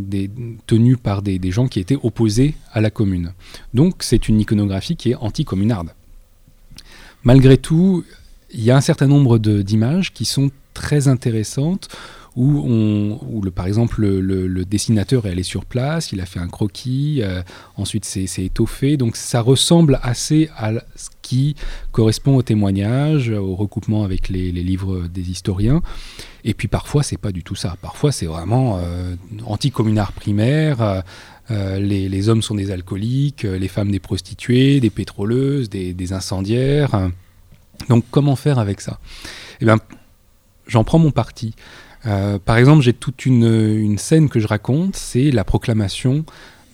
tenus 0.68 0.96
par 1.04 1.22
des, 1.22 1.52
gens 1.52 1.68
qui 1.68 1.82
étaient 1.82 1.98
opposés 2.02 2.54
à 2.72 2.80
la 2.80 2.92
commune. 2.92 3.34
Donc 3.74 3.96
c'est 4.04 4.30
une 4.30 4.40
iconographie 4.40 4.96
qui 4.96 5.12
est 5.12 5.16
anticommunarde. 5.16 5.90
Malgré 7.26 7.58
tout, 7.58 8.06
il 8.54 8.64
y 8.64 8.72
a 8.72 8.78
un 8.78 8.82
certain 8.90 9.08
nombre 9.08 9.38
d'images 9.38 10.14
qui 10.14 10.24
sont 10.24 10.50
très 10.74 11.10
intéressantes 11.10 11.90
où, 12.38 13.42
le, 13.44 13.50
par 13.50 13.66
exemple 13.66 14.06
le, 14.06 14.64
dessinateur 14.64 15.26
est 15.26 15.32
allé 15.32 15.42
sur 15.42 15.66
place, 15.66 16.12
il 16.12 16.22
a 16.22 16.26
fait 16.28 16.40
un 16.40 16.48
croquis, 16.48 17.22
euh, 17.24 17.42
ensuite 17.78 18.06
c'est 18.06 18.44
étoffé, 18.44 18.96
donc 18.96 19.16
ça 19.16 19.42
ressemble 19.42 20.00
assez 20.04 20.50
à 20.56 20.72
ce 20.96 21.10
qui 21.24 21.56
correspond 21.92 22.36
au 22.36 22.44
témoignage, 22.44 23.32
au 23.32 23.56
recoupement 23.56 24.04
avec 24.04 24.30
les, 24.30 24.52
livres 24.52 25.08
des 25.08 25.32
historiens. 25.32 25.82
Et 26.44 26.54
puis 26.54 26.68
parfois 26.68 27.02
c'est 27.02 27.18
pas 27.18 27.32
du 27.32 27.44
tout 27.44 27.56
ça, 27.56 27.76
parfois 27.82 28.12
c'est 28.12 28.28
vraiment 28.28 28.78
euh, 28.78 29.16
anti-communard 29.46 30.12
primaire. 30.12 31.04
Euh, 31.50 31.80
les, 31.80 32.30
hommes 32.30 32.44
sont 32.44 32.56
des 32.56 32.70
alcooliques, 32.70 33.44
les 33.44 33.68
femmes 33.68 33.90
des 33.90 34.00
prostituées, 34.00 34.80
des 34.80 34.92
pétroleuses, 34.92 35.70
des, 35.70 36.14
incendiaires. 36.14 37.10
Donc 37.90 38.04
comment 38.12 38.36
faire 38.36 38.60
avec 38.60 38.80
ça? 38.82 39.00
Eh 39.60 39.66
bien, 39.66 39.78
j'en 40.68 40.84
prends 40.84 41.00
mon 41.00 41.12
parti. 41.12 41.56
Euh, 42.08 42.40
par 42.40 42.58
exemple, 42.58 42.82
j'ai 42.82 42.94
toute 42.94 43.26
une, 43.26 43.98
scène 43.98 44.30
que 44.30 44.40
je 44.40 44.48
raconte, 44.48 44.96
c'est 44.96 45.32
la 45.32 45.44
proclamation 45.44 46.26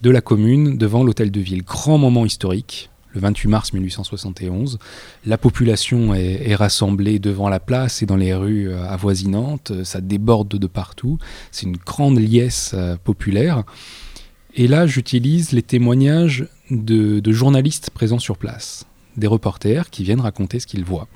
de 0.01 0.09
la 0.09 0.21
commune 0.21 0.77
devant 0.77 1.03
l'hôtel 1.03 1.31
de 1.31 1.39
ville. 1.39 1.63
Grand 1.63 1.97
moment 1.97 2.25
historique, 2.25 2.89
le 3.13 3.21
28 3.21 3.47
mars 3.49 3.73
1871. 3.73 4.77
La 5.25 5.37
population 5.37 6.13
est, 6.13 6.55
rassemblée 6.55 7.19
devant 7.19 7.49
la 7.49 7.59
place 7.59 8.01
et 8.01 8.05
dans 8.05 8.15
les 8.15 8.33
rues 8.33 8.69
euh, 8.69 8.85
avoisinantes. 8.85 9.83
Ça 9.83 10.01
déborde 10.01 10.49
de 10.49 10.67
partout. 10.67 11.17
C'est 11.51 11.65
une 11.65 11.77
grande 11.77 12.19
liesse 12.19 12.71
euh, 12.75 12.95
populaire. 13.03 13.63
Et 14.55 14.67
là, 14.67 14.85
j'utilise 14.85 15.51
les 15.51 15.63
témoignages 15.63 16.47
de 16.69 17.31
journalistes 17.31 17.89
présents 17.89 18.19
sur 18.19 18.37
place, 18.37 18.85
des 19.17 19.25
reporters 19.25 19.89
qui 19.89 20.03
viennent 20.03 20.21
raconter 20.21 20.59
ce 20.59 20.67
qu'ils 20.67 20.85
voient. 20.85 21.07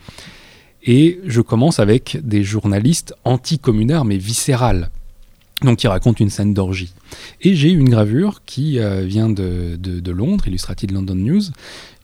Et 0.87 1.19
je 1.25 1.41
commence 1.41 1.79
avec 1.79 2.17
des 2.23 2.43
journalistes 2.43 3.13
anti-communards, 3.25 4.05
mais 4.05 4.17
viscérales. 4.17 4.89
Donc, 5.63 5.79
qui 5.79 5.87
racontent 5.87 6.23
une 6.23 6.29
scène 6.29 6.53
d'orgie. 6.53 6.93
Et 7.41 7.55
j'ai 7.55 7.69
une 7.69 7.89
gravure 7.89 8.41
qui 8.45 8.79
euh, 8.79 9.01
vient 9.01 9.27
de, 9.29 9.75
de, 9.75 10.11
Londres, 10.11 10.47
Illustrated 10.47 10.91
London 10.91 11.15
News, 11.15 11.41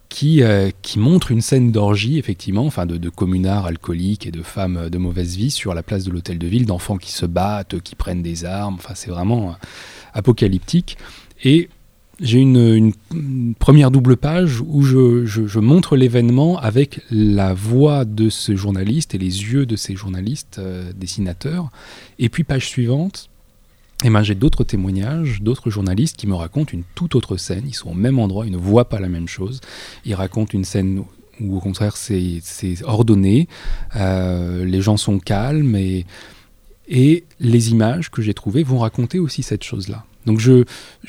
qui, 0.10 0.42
euh, 0.42 0.72
qui 0.82 0.98
montre 0.98 1.32
une 1.32 1.42
scène 1.42 1.72
d'orgie, 1.72 2.18
effectivement, 2.18 2.66
enfin 2.66 2.88
de, 2.88 2.98
de, 2.98 3.10
communards 3.10 3.68
alcooliques 3.68 4.25
et 4.25 4.32
de 4.32 4.42
femmes 4.42 4.90
de 4.90 4.98
mauvaise 4.98 5.38
vie 5.38 5.52
sur 5.52 5.75
la 5.75 5.84
place 5.84 6.04
de 6.04 6.12
l'hôtel 6.12 6.40
de 6.40 6.48
ville, 6.48 6.66
d'enfants 6.66 6.98
qui 6.98 7.12
se 7.12 7.28
battent, 7.28 7.80
qui 7.82 7.94
prennent 7.94 8.24
des 8.24 8.44
armes. 8.44 8.75
Enfin, 8.75 8.96
c'est 8.96 9.12
vraiment 9.12 9.50
euh, 9.50 9.54
apocalyptique. 10.13 10.98
Et 11.44 11.70
j'ai 12.20 12.39
une, 12.39 12.93
première 13.60 13.91
double 13.91 14.17
page 14.17 14.62
où 14.62 14.84
je, 14.84 15.60
montre 15.60 15.96
l'événement 15.96 16.60
avec 16.60 17.01
la 17.10 17.53
voix 17.53 18.05
de 18.05 18.29
ce 18.29 18.55
journaliste 18.55 19.15
et 19.15 19.17
les 19.17 19.43
yeux 19.43 19.65
de 19.65 19.75
ces 19.75 19.96
journalistes 19.96 20.60
euh, 20.60 20.91
dessinateurs. 20.96 21.70
Et 22.20 22.29
puis 22.29 22.43
page 22.43 22.67
suivante, 22.67 23.29
eh 24.03 24.10
ben, 24.10 24.22
j'ai 24.22 24.36
d'autres 24.36 24.63
témoignages, 24.63 25.41
d'autres 25.41 25.70
journalistes 25.70 26.17
qui 26.17 26.27
me 26.27 26.36
racontent 26.36 26.72
une 26.74 26.84
toute 26.93 27.15
autre 27.15 27.38
scène. 27.38 27.63
Ils 27.67 27.74
sont 27.74 27.91
au 27.91 27.96
même 27.96 28.20
endroit, 28.20 28.46
ils 28.46 28.51
ne 28.51 28.58
voient 28.58 28.89
pas 28.89 29.00
la 29.00 29.10
même 29.10 29.27
chose. 29.27 29.60
Ils 30.05 30.15
racontent 30.15 30.51
une 30.53 30.65
scène 30.65 31.03
où 31.39 31.58
au 31.58 31.60
contraire 31.60 31.98
c'est 31.98 32.41
ordonné, 32.84 33.48
euh, 33.96 34.65
les 34.65 34.82
gens 34.82 34.98
sont 34.98 35.17
calmes 35.17 35.75
et 35.75 36.05
les 37.39 37.72
images 37.72 38.12
que 38.12 38.22
j'ai 38.22 38.36
trouvées 38.36 38.62
vont 38.62 38.77
raconter 38.77 39.17
aussi 39.17 39.41
cette 39.41 39.63
chose-là. 39.63 40.05
Donc 40.25 40.39
je 40.39 40.63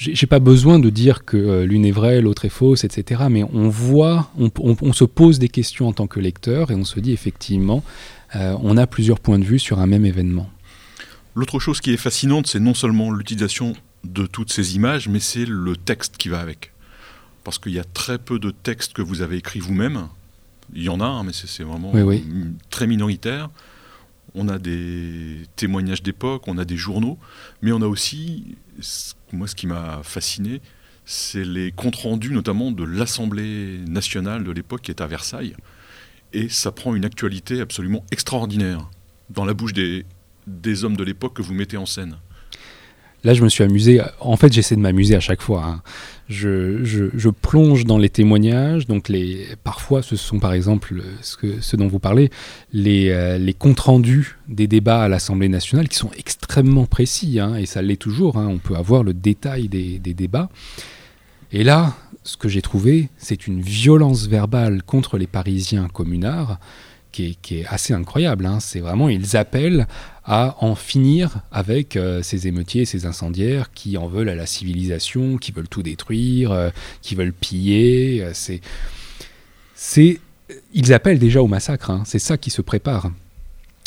n'ai 0.07 0.27
pas 0.29 0.39
besoin 0.39 0.79
de 0.79 0.91
dire 0.91 1.25
que 1.25 1.37
euh, 1.37 1.67
l'une 1.67 1.85
est 1.85 1.93
vraie, 1.93 2.21
l'autre 2.21 2.45
est 2.45 2.51
fausse, 2.51 2.85
etc. 2.85 3.25
Mais 3.31 3.45
on 3.45 3.69
voit, 3.69 4.31
on, 4.37 4.93
se 4.93 5.05
pose 5.05 5.39
des 5.39 5.49
questions 5.49 5.89
en 5.89 5.93
tant 5.93 6.07
que 6.07 6.21
lecteur 6.21 6.71
et 6.71 6.75
on 6.75 6.85
se 6.85 7.01
dit 7.01 7.13
effectivement, 7.13 7.85
euh, 8.37 8.57
on 8.63 8.77
a 8.77 8.87
plusieurs 8.87 9.21
points 9.21 9.39
de 9.39 9.45
vue 9.45 9.59
sur 9.59 9.79
un 9.79 9.87
même 9.87 10.05
événement. 10.05 10.51
L'autre 11.35 11.59
chose 11.59 11.81
qui 11.81 11.93
est 11.93 11.97
fascinante, 11.97 12.47
c'est 12.47 12.61
non 12.61 12.75
seulement 12.75 13.11
l'utilisation 13.11 13.75
de 14.05 14.27
toutes 14.27 14.53
ces 14.53 14.77
images, 14.77 15.09
mais 15.09 15.21
c'est 15.21 15.47
le 15.47 15.77
texte 15.77 16.17
qui 16.17 16.29
va 16.29 16.41
avec. 16.41 16.73
Parce 17.43 17.59
qu'il 17.59 17.73
y 17.73 17.79
a 17.79 17.85
très 17.85 18.19
peu 18.19 18.39
de 18.39 18.51
textes 18.51 18.93
que 18.93 19.03
vous 19.03 19.21
avez 19.21 19.37
écrits 19.37 19.61
vous-même. 19.61 20.09
Il 20.75 20.83
y 20.83 20.89
en 20.89 21.01
a, 21.01 21.05
hein, 21.05 21.25
mais 21.25 21.33
c'est 21.33 21.63
vraiment 21.63 21.93
très 22.71 22.87
minoritaire. 22.87 23.51
On 24.35 24.49
a 24.49 24.59
des 24.59 25.43
témoignages 25.57 26.03
d'époque, 26.03 26.49
on 26.49 26.59
a 26.59 26.65
des 26.65 26.77
journaux, 26.77 27.19
mais 27.63 27.73
on 27.73 27.83
a 27.83 27.87
aussi 27.87 28.57
moi, 29.33 29.47
ce 29.47 29.55
qui 29.55 29.67
m'a 29.67 30.01
fasciné, 30.03 30.61
c'est 31.05 31.45
les 31.45 31.73
comptes 31.73 31.97
rendus, 31.97 32.33
notamment 32.33 32.73
de 32.73 32.85
l'Assemblée 32.85 33.79
nationale 33.87 34.45
de 34.45 34.51
l'époque 34.51 34.83
qui 34.83 34.91
est 34.91 35.01
à 35.01 35.07
Versailles. 35.07 35.55
Et 36.33 36.49
ça 36.49 36.73
prend 36.73 36.95
une 36.95 37.05
actualité 37.05 37.61
absolument 37.61 38.05
extraordinaire 38.11 38.91
dans 39.31 39.45
la 39.45 39.55
bouche 39.55 39.73
des, 39.73 40.05
des 40.47 40.85
hommes 40.85 40.97
de 40.97 41.05
l'époque 41.05 41.35
que 41.35 41.43
vous 41.43 41.55
mettez 41.55 41.77
en 41.77 41.87
scène. 41.87 42.17
Là, 43.25 43.33
je 43.33 43.43
me 43.43 43.49
suis 43.49 43.65
amusé. 43.65 44.03
En 44.21 44.37
fait, 44.37 44.53
j'essaie 44.53 44.77
de 44.77 44.81
m'amuser 44.83 45.17
à 45.17 45.21
chaque 45.21 45.41
fois. 45.41 45.65
Hein. 45.65 45.83
Je, 46.29 47.31
plonge 47.31 47.87
dans 47.87 47.97
les 47.97 48.11
témoignages. 48.11 48.87
Donc, 48.87 49.09
les, 49.09 49.47
parfois, 49.65 50.03
ce 50.03 50.15
sont 50.15 50.39
par 50.39 50.53
exemple 50.53 51.03
ce, 51.23 51.39
que, 51.39 51.61
ce 51.63 51.77
dont 51.77 51.89
vous 51.89 51.99
parlez, 51.99 52.31
les, 52.73 53.09
euh, 53.11 53.39
les, 53.39 53.55
comptes 53.55 53.81
rendus 53.81 54.37
des 54.49 54.67
débats 54.67 55.03
à 55.03 55.09
l'Assemblée 55.09 55.49
nationale 55.49 55.89
qui 55.89 55.97
sont 55.97 56.11
extrêmement 56.19 56.85
précis. 56.85 57.41
Hein, 57.41 57.57
et 57.57 57.65
ça 57.65 57.81
l'est 57.81 57.97
toujours. 57.97 58.37
Hein. 58.37 58.47
On 58.47 58.59
peut 58.59 58.77
avoir 58.77 59.03
le 59.03 59.15
détail 59.15 59.69
des, 59.69 59.99
débats. 59.99 60.51
Et 61.51 61.65
là, 61.65 61.95
ce 62.25 62.37
que 62.37 62.49
j'ai 62.49 62.63
trouvé, 62.63 63.09
c'est 63.17 63.47
une 63.47 63.63
violence 63.63 64.27
verbale 64.27 64.83
contre 64.83 65.17
les 65.17 65.27
Parisiens 65.27 65.89
communards 65.89 66.59
qui 67.11 67.39
est, 67.51 67.65
assez 67.67 67.95
incroyable. 67.95 68.49
C'est 68.61 68.81
vraiment, 68.81 69.09
ils 69.09 69.37
appellent 69.37 69.87
à 70.25 70.57
en 70.61 70.75
finir 70.75 71.41
avec 71.53 71.97
euh, 71.97 72.23
ces 72.23 72.47
émeutiers, 72.49 72.85
ces 72.85 73.07
incendiaires 73.07 73.73
qui 73.73 73.99
en 73.99 74.09
veulent 74.09 74.31
à 74.31 74.35
la 74.35 74.47
civilisation, 74.47 75.37
qui 75.37 75.53
veulent 75.53 75.69
tout 75.69 75.83
détruire, 75.83 76.53
euh, 76.53 76.71
qui 77.03 77.15
veulent 77.15 77.33
piller. 77.33 78.23
Euh, 78.23 78.31
c'est, 78.33 78.61
c'est, 79.75 80.21
ils 80.73 80.93
appellent 80.95 81.19
déjà 81.19 81.43
au 81.43 81.47
massacre. 81.47 81.91
Hein. 81.91 82.03
C'est 82.07 82.19
ça 82.19 82.39
qui 82.39 82.51
se 82.51 82.63
prépare. 82.63 83.11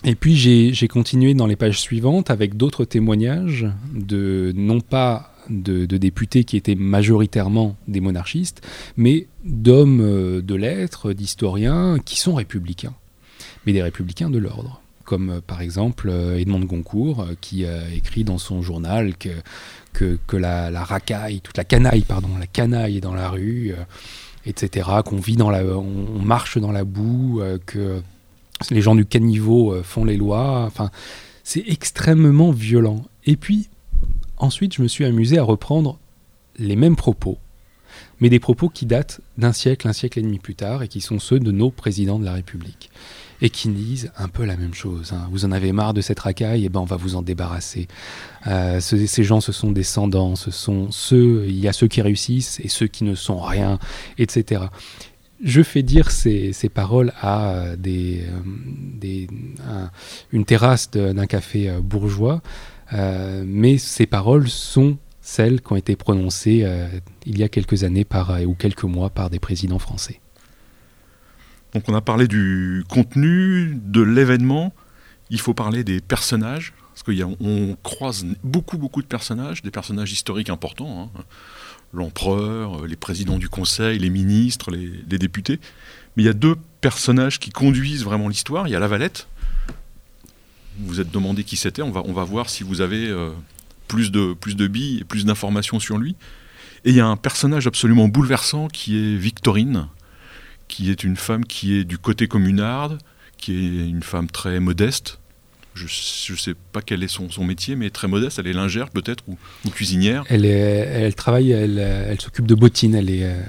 Et 0.03 0.13
puis 0.13 0.35
j'ai 0.35 0.87
continué 0.87 1.33
dans 1.33 1.47
les 1.47 1.55
pages 1.55 1.79
suivantes 1.79 2.29
avec 2.29 2.55
d'autres 2.55 2.85
témoignages 2.85 3.65
de 3.95 4.53
non 4.55 4.79
pas 4.79 5.33
de, 5.49 5.85
députés 5.85 6.43
qui 6.43 6.55
étaient 6.55 6.75
majoritairement 6.75 7.75
des 7.87 7.99
monarchistes, 7.99 8.61
mais 8.95 9.25
d'hommes 9.43 10.41
de 10.41 10.55
lettres, 10.55 11.13
d'historiens 11.13 11.97
qui 12.05 12.19
sont 12.19 12.35
républicains 12.35 12.93
mais 13.65 13.73
des 13.73 13.83
républicains 13.83 14.29
de 14.29 14.37
l'ordre 14.37 14.81
comme 15.07 15.29
euh, 15.31 15.41
par 15.41 15.61
exemple 15.61 16.09
euh, 16.09 16.37
Edmond 16.37 16.59
de 16.59 16.65
Goncourt, 16.65 17.21
euh, 17.21 17.33
qui 17.41 17.65
a 17.65 17.89
écrit 17.91 18.23
dans 18.23 18.37
son 18.37 18.61
journal 18.61 19.15
que, 19.17 19.29
que, 20.27 20.37
la, 20.37 20.69
racaille, 20.83 21.41
toute 21.41 21.57
la 21.57 21.63
canaille, 21.63 22.01
pardon, 22.01 22.29
la 22.39 22.45
canaille 22.45 22.97
est 22.97 23.01
dans 23.01 23.15
la 23.15 23.29
rue, 23.29 23.73
etc., 24.45 24.87
qu'on 25.03 25.17
vit 25.17 25.37
dans 25.37 25.49
la, 25.49 25.63
on, 25.63 26.19
marche 26.19 26.59
dans 26.59 26.71
la 26.71 26.83
boue, 26.83 27.41
que 27.65 27.99
les 28.69 28.81
gens 28.81 28.93
du 28.93 29.07
caniveau 29.07 29.81
font 29.81 30.05
les 30.05 30.15
lois. 30.15 30.65
Enfin, 30.67 30.91
c'est 31.43 31.63
extrêmement 31.65 32.51
violent. 32.51 33.05
Et 33.25 33.37
puis, 33.37 33.69
ensuite, 34.37 34.75
je 34.75 34.83
me 34.83 34.87
suis 34.87 35.03
amusé 35.03 35.39
à 35.39 35.43
reprendre 35.43 35.97
les 36.59 36.75
mêmes 36.75 36.95
propos, 36.95 37.39
mais 38.19 38.29
des 38.29 38.39
propos 38.39 38.69
qui 38.69 38.85
datent 38.85 39.19
d'un 39.39 39.53
siècle, 39.53 39.87
un 39.87 39.93
siècle 39.93 40.19
et 40.19 40.21
demi 40.21 40.37
plus 40.37 40.53
tard, 40.53 40.83
et 40.83 40.87
qui 40.89 41.01
sont 41.01 41.17
ceux 41.17 41.39
de 41.39 41.51
nos 41.51 41.71
présidents 41.71 42.19
de 42.19 42.25
la 42.25 42.33
République 42.33 42.91
et 43.41 43.49
qui 43.49 43.69
disent 43.69 44.11
un 44.17 44.27
peu 44.27 44.45
la 44.45 44.57
même 44.57 44.73
chose. 44.73 45.13
Hein. 45.13 45.27
Vous 45.31 45.45
en 45.45 45.51
avez 45.51 45.71
marre 45.71 45.93
de 45.93 46.01
cette 46.01 46.19
racaille, 46.19 46.63
et 46.63 46.65
eh 46.65 46.69
ben 46.69 46.79
on 46.79 46.85
va 46.85 46.95
vous 46.95 47.15
en 47.15 47.21
débarrasser. 47.21 47.87
Euh, 48.47 48.79
ces 48.79 49.23
gens, 49.23 49.41
ce 49.41 49.51
sont 49.51 49.71
descendants, 49.71 50.35
ce 50.35 50.51
sont 50.51 50.91
ceux, 50.91 51.45
il 51.47 51.59
y 51.59 51.67
a 51.67 51.73
ceux 51.73 51.87
qui 51.87 52.01
réussissent 52.01 52.59
et 52.63 52.67
ceux 52.67 52.87
qui 52.87 53.03
ne 53.03 53.15
sont 53.15 53.39
rien, 53.39 53.79
etc. 54.17 54.65
Je 55.43 55.61
fais 55.61 55.83
dire 55.83 56.09
ces, 56.09 56.53
paroles 56.73 57.13
à 57.21 57.51
euh, 57.51 57.75
des, 57.75 58.23
euh, 58.23 58.39
des 58.99 59.27
une 60.31 60.45
terrasse 60.45 60.89
d'un 60.89 61.27
café 61.27 61.71
bourgeois, 61.81 62.41
mais 62.91 63.77
ces 63.77 64.05
paroles 64.05 64.49
sont 64.49 64.97
celles 65.21 65.61
qui 65.61 65.73
ont 65.73 65.75
été 65.75 65.95
prononcées 65.95 66.65
il 67.25 67.37
y 67.37 67.43
a 67.43 67.49
quelques 67.49 67.83
années 67.83 68.05
par, 68.05 68.37
ou 68.45 68.53
quelques 68.53 68.85
mois 68.85 69.09
par 69.09 69.29
des 69.29 69.39
présidents 69.39 69.79
français. 69.79 70.21
Donc 71.77 71.87
on 71.89 71.93
a 71.93 72.01
parlé 72.01 72.27
du 72.27 72.83
contenu, 72.89 73.79
de 73.83 74.01
l'événement, 74.01 74.73
il 75.29 75.39
faut 75.39 75.53
parler 75.53 75.83
des 75.83 76.01
personnages, 76.01 76.73
parce 76.91 77.03
qu'on 77.03 77.77
croise 77.83 78.25
beaucoup 78.43 78.79
beaucoup 78.79 79.03
de 79.03 79.05
personnages, 79.05 79.61
des 79.61 79.69
personnages 79.69 80.11
historiques 80.11 80.49
importants, 80.49 81.11
hein. 81.15 81.21
l'empereur, 81.93 82.87
les 82.87 82.95
présidents 82.95 83.37
du 83.37 83.47
conseil, 83.47 83.99
les 83.99 84.09
ministres, 84.09 84.71
les, 84.71 85.19
députés, 85.19 85.59
mais 86.15 86.23
il 86.23 86.25
y 86.25 86.29
a 86.29 86.33
deux 86.33 86.55
personnages 86.81 87.37
qui 87.37 87.51
conduisent 87.51 88.03
vraiment 88.03 88.27
l'histoire, 88.27 88.67
il 88.67 88.71
y 88.71 88.75
a 88.75 88.79
la 88.79 88.87
Valette, 88.87 89.27
vous 90.79 90.87
vous 90.87 90.99
êtes 90.99 91.11
demandé 91.11 91.43
qui 91.43 91.57
c'était, 91.57 91.83
on 91.83 91.91
va, 91.91 92.01
on 92.05 92.13
va 92.13 92.23
voir 92.23 92.49
si 92.49 92.63
vous 92.63 92.81
avez 92.81 93.07
euh, 93.07 93.29
plus, 93.87 94.09
de, 94.09 94.33
plus 94.33 94.55
de 94.55 94.65
billes 94.65 95.01
et 95.01 95.03
plus 95.03 95.25
d'informations 95.25 95.79
sur 95.79 95.99
lui, 95.99 96.15
et 96.85 96.89
il 96.89 96.95
y 96.95 97.01
a 97.01 97.05
un 97.05 97.17
personnage 97.17 97.67
absolument 97.67 98.07
bouleversant 98.07 98.67
qui 98.67 98.97
est 98.97 99.15
Victorine, 99.15 99.89
qui 100.67 100.91
est 100.91 101.03
une 101.03 101.15
femme 101.15 101.45
qui 101.45 101.75
est 101.75 101.83
du 101.83 101.97
côté 101.97 102.27
communard, 102.27 102.97
qui 103.37 103.53
est 103.53 103.87
une 103.87 104.03
femme 104.03 104.27
très 104.29 104.59
modeste. 104.59 105.19
Je 105.75 106.33
ne 106.33 106.37
sais 106.37 106.55
pas 106.71 106.81
quel 106.81 107.03
est 107.03 107.07
son, 107.07 107.29
son, 107.29 107.43
métier, 107.43 107.75
mais 107.75 107.91
très 107.91 108.07
modeste. 108.07 108.39
Elle 108.39 108.47
est 108.47 108.53
lingère 108.53 108.89
peut-être 108.89 109.23
ou, 109.27 109.37
cuisinière. 109.69 110.23
Elle, 110.27 110.43
est, 110.43 110.49
elle 110.49 111.13
travaille, 111.13 111.51
elle, 111.51 111.77
elle 111.77 112.19
s'occupe 112.19 112.47
de 112.47 112.55
bottines, 112.55 112.95
elle, 112.95 113.11
est, 113.11 113.23
euh, 113.23 113.39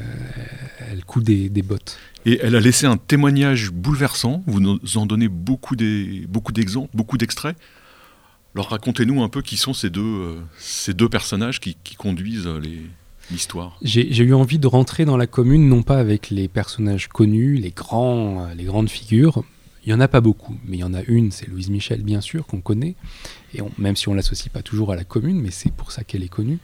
elle 0.91 1.05
coud 1.07 1.25
des, 1.25 1.49
des, 1.49 1.63
bottes. 1.63 1.99
Et 2.27 2.39
elle 2.43 2.55
a 2.55 2.61
laissé 2.61 2.85
un 2.85 2.99
témoignage 2.99 3.71
bouleversant. 3.71 4.45
Vous 4.47 4.61
nous 4.61 4.79
en 4.97 5.07
donnez 5.07 5.29
beaucoup 5.29 5.75
d'exemples, 5.75 6.91
beaucoup 6.95 7.17
d'extraits. 7.17 7.57
Alors 8.55 8.69
racontez-nous 8.69 9.23
un 9.23 9.31
peu 9.31 9.41
qui 9.41 9.57
sont 9.57 9.73
ces 9.73 9.89
deux, 9.89 10.03
euh, 10.03 10.41
ces 10.59 10.93
deux 10.93 11.09
personnages 11.09 11.61
qui, 11.61 11.79
qui 11.83 11.95
conduisent 11.95 12.47
les, 12.47 12.83
j'ai 13.83 14.23
eu 14.23 14.35
envie 14.35 14.59
de 14.59 14.67
rentrer 14.67 15.05
dans 15.05 15.17
la 15.17 15.27
commune, 15.27 15.69
non 15.69 15.83
pas 15.83 15.99
avec 15.99 16.31
les 16.31 16.49
personnages 16.49 17.09
connus, 17.09 17.57
les, 17.57 17.71
grands, 17.71 18.47
euh, 18.47 18.55
les 18.55 18.65
grandes 18.65 18.89
figures. 18.89 19.43
Il 19.85 19.91
n'y 19.91 19.95
en 19.95 20.01
a 20.01 20.09
pas 20.09 20.21
beaucoup, 20.21 20.57
mais 20.67 20.79
il 20.79 20.81
y 20.81 20.85
en 20.85 20.95
a 20.95 21.03
une, 21.03 21.31
c'est 21.31 21.49
Louise 21.49 21.71
Michel, 21.71 22.03
bien 22.03 22.21
sûr, 22.21 22.47
qu'on 22.47 22.61
connaît, 22.61 22.95
et 23.55 23.61
même 23.79 23.97
si 23.97 24.09
on 24.09 24.15
l'associe 24.15 24.53
pas 24.53 24.63
toujours 24.63 24.93
à 24.93 24.97
la 24.97 25.05
commune, 25.05 25.41
mais 25.41 25.51
c'est 25.51 25.73
pour 25.73 25.93
ça 25.93 26.05
qu'elle 26.05 26.23
est 26.23 26.29
connue. 26.29 26.59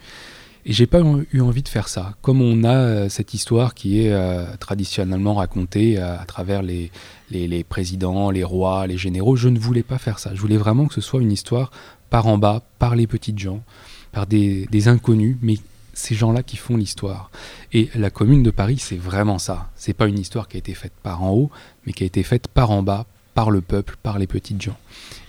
Et 0.67 0.73
j'ai 0.73 0.87
pas 0.87 0.99
eu 1.31 1.41
envie 1.41 1.61
de 1.61 1.69
faire 1.69 1.87
ça. 1.87 2.15
Comme 2.23 2.41
on 2.41 2.63
a 2.63 2.75
euh, 2.75 3.09
cette 3.09 3.35
histoire 3.35 3.75
qui 3.75 4.01
est 4.01 4.11
euh, 4.11 4.45
traditionnellement 4.59 5.35
racontée 5.35 5.99
à 5.99 6.23
travers 6.25 6.63
les, 6.63 6.91
les, 7.29 7.63
présidents, 7.63 8.31
les 8.31 8.43
rois, 8.43 8.87
les 8.87 8.97
généraux, 8.97 9.35
je 9.35 9.49
ne 9.49 9.59
voulais 9.59 9.83
pas 9.83 9.99
faire 9.99 10.17
ça. 10.17 10.33
Je 10.33 10.41
voulais 10.41 10.57
vraiment 10.57 10.87
que 10.87 10.95
ce 10.95 11.01
soit 11.01 11.21
une 11.21 11.31
histoire 11.31 11.69
par 12.09 12.25
en 12.25 12.39
bas, 12.39 12.63
par 12.79 12.95
les 12.95 13.05
petites 13.05 13.37
gens, 13.37 13.63
par 14.11 14.25
des, 14.25 14.67
des 14.71 14.87
inconnus, 14.87 15.37
mais 15.43 15.57
ces 15.95 16.13
gens-là 16.13 16.43
qui 16.43 16.57
font 16.57 16.77
l'histoire. 16.77 17.31
Et 17.73 17.89
la 17.95 18.11
commune 18.11 18.43
de 18.43 18.51
Paris, 18.51 18.77
c'est 18.77 18.97
vraiment 18.97 19.39
ça. 19.39 19.71
C'est 19.75 19.93
pas 19.93 20.07
une 20.07 20.19
histoire 20.19 20.47
qui 20.47 20.57
a 20.57 20.59
été 20.59 20.75
faite 20.75 20.93
par 21.01 21.23
en 21.23 21.31
haut, 21.31 21.49
mais 21.85 21.93
qui 21.93 22.03
a 22.03 22.05
été 22.05 22.21
faite 22.21 22.47
par 22.47 22.69
en 22.69 22.83
bas, 22.83 23.07
par 23.33 23.49
le 23.49 23.61
peuple, 23.61 23.95
par 24.03 24.19
les 24.19 24.27
petites 24.27 24.61
gens. 24.61 24.77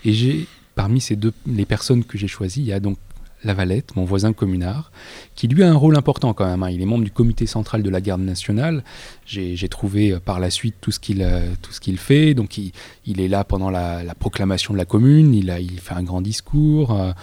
Et 0.05 0.13
j'ai, 0.13 0.47
parmi 0.75 1.01
ces 1.01 1.15
deux, 1.15 1.33
les 1.47 1.65
personnes 1.65 2.03
que 2.03 2.17
j'ai 2.17 2.27
choisies, 2.27 2.61
il 2.61 2.67
y 2.67 2.73
a 2.73 2.79
donc 2.79 2.97
Lavalette, 3.43 3.95
mon 3.95 4.03
voisin 4.03 4.33
communard, 4.33 4.91
qui 5.35 5.47
lui 5.47 5.63
a 5.63 5.69
un 5.69 5.75
rôle 5.75 5.95
important 5.95 6.33
quand 6.33 6.45
même. 6.45 6.63
Hein. 6.63 6.71
Il 6.71 6.81
est 6.81 6.85
membre 6.85 7.03
du 7.03 7.11
comité 7.11 7.45
central 7.45 7.83
de 7.83 7.89
la 7.89 8.01
garde 8.01 8.21
nationale. 8.21 8.83
J'ai 9.25 9.69
trouvé 9.69 10.11
euh, 10.11 10.19
par 10.19 10.39
la 10.39 10.49
suite 10.49 10.75
tout 10.81 10.91
ce 10.91 10.99
qu'il 10.99 11.21
euh, 11.21 11.53
qu'il 11.79 11.97
fait. 11.97 12.33
Donc 12.33 12.57
il, 12.57 12.71
il, 13.05 13.21
est 13.21 13.27
là 13.27 13.43
pendant 13.43 13.69
la, 13.69 14.03
proclamation 14.19 14.73
de 14.73 14.77
la 14.77 14.85
commune, 14.85 15.33
il, 15.35 15.51
a, 15.51 15.59
il 15.59 15.79
fait 15.79 15.93
un 15.93 16.03
grand 16.03 16.21
discours. 16.21 17.13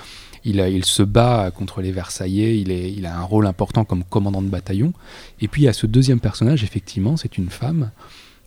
Euh, 0.47 0.69
il, 0.69 0.85
se 0.85 1.03
bat 1.03 1.51
contre 1.51 1.81
les 1.81 1.93
Versaillais, 1.93 2.59
il, 2.59 3.07
a 3.07 3.19
un 3.19 3.23
rôle 3.23 3.47
important 3.47 3.85
comme 3.85 4.05
commandant 4.05 4.43
de 4.43 4.49
bataillon. 4.49 4.93
Et 5.41 5.49
puis 5.49 5.63
il 5.63 5.65
y 5.65 5.69
a 5.69 5.73
ce 5.73 5.87
deuxième 5.87 6.21
personnage, 6.21 6.65
effectivement, 6.65 7.17
c'est 7.17 7.39
une 7.39 7.49
femme, 7.49 7.91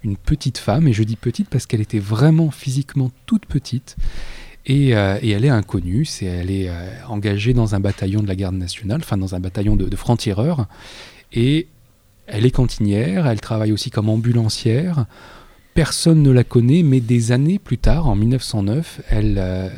une 0.04 0.18
petite 0.18 0.58
femme, 0.58 0.88
et 0.88 0.94
je 0.94 1.04
dis 1.04 1.16
petite 1.16 1.50
parce 1.50 1.66
qu'elle 1.66 1.82
était 1.82 2.00
vraiment 2.00 2.52
physiquement 2.52 3.12
toute 3.26 3.46
petite. 3.46 3.96
Euh, 4.70 5.20
et, 5.22 5.30
elle 5.30 5.46
est 5.46 5.50
inconnue, 5.50 6.06
c'est, 6.06 6.26
elle 6.26 6.52
est 6.52 6.70
euh, 6.70 6.90
engagée 7.08 7.54
dans 7.54 7.74
un 7.74 7.80
bataillon 7.80 8.22
de 8.22 8.28
la 8.28 8.36
garde 8.36 8.56
nationale, 8.56 9.00
enfin 9.02 9.18
dans 9.18 9.34
un 9.34 9.40
bataillon 9.40 9.76
de, 9.76 9.96
francs-tireurs, 9.96 10.68
et 11.32 11.68
elle 12.28 12.46
est 12.46 12.52
cantinière, 12.52 13.28
elle 13.28 13.40
travaille 13.40 13.72
aussi 13.72 13.90
comme 13.90 14.10
ambulancière. 14.10 15.06
Personne 15.78 16.24
ne 16.24 16.32
la 16.32 16.44
connaît, 16.44 16.82
mais 16.82 17.02
des 17.02 17.32
années 17.32 17.60
plus 17.60 17.78
tard, 17.78 18.08
en 18.08 18.16
1909, 18.16 19.02
elle 19.10 19.36
euh, 19.38 19.70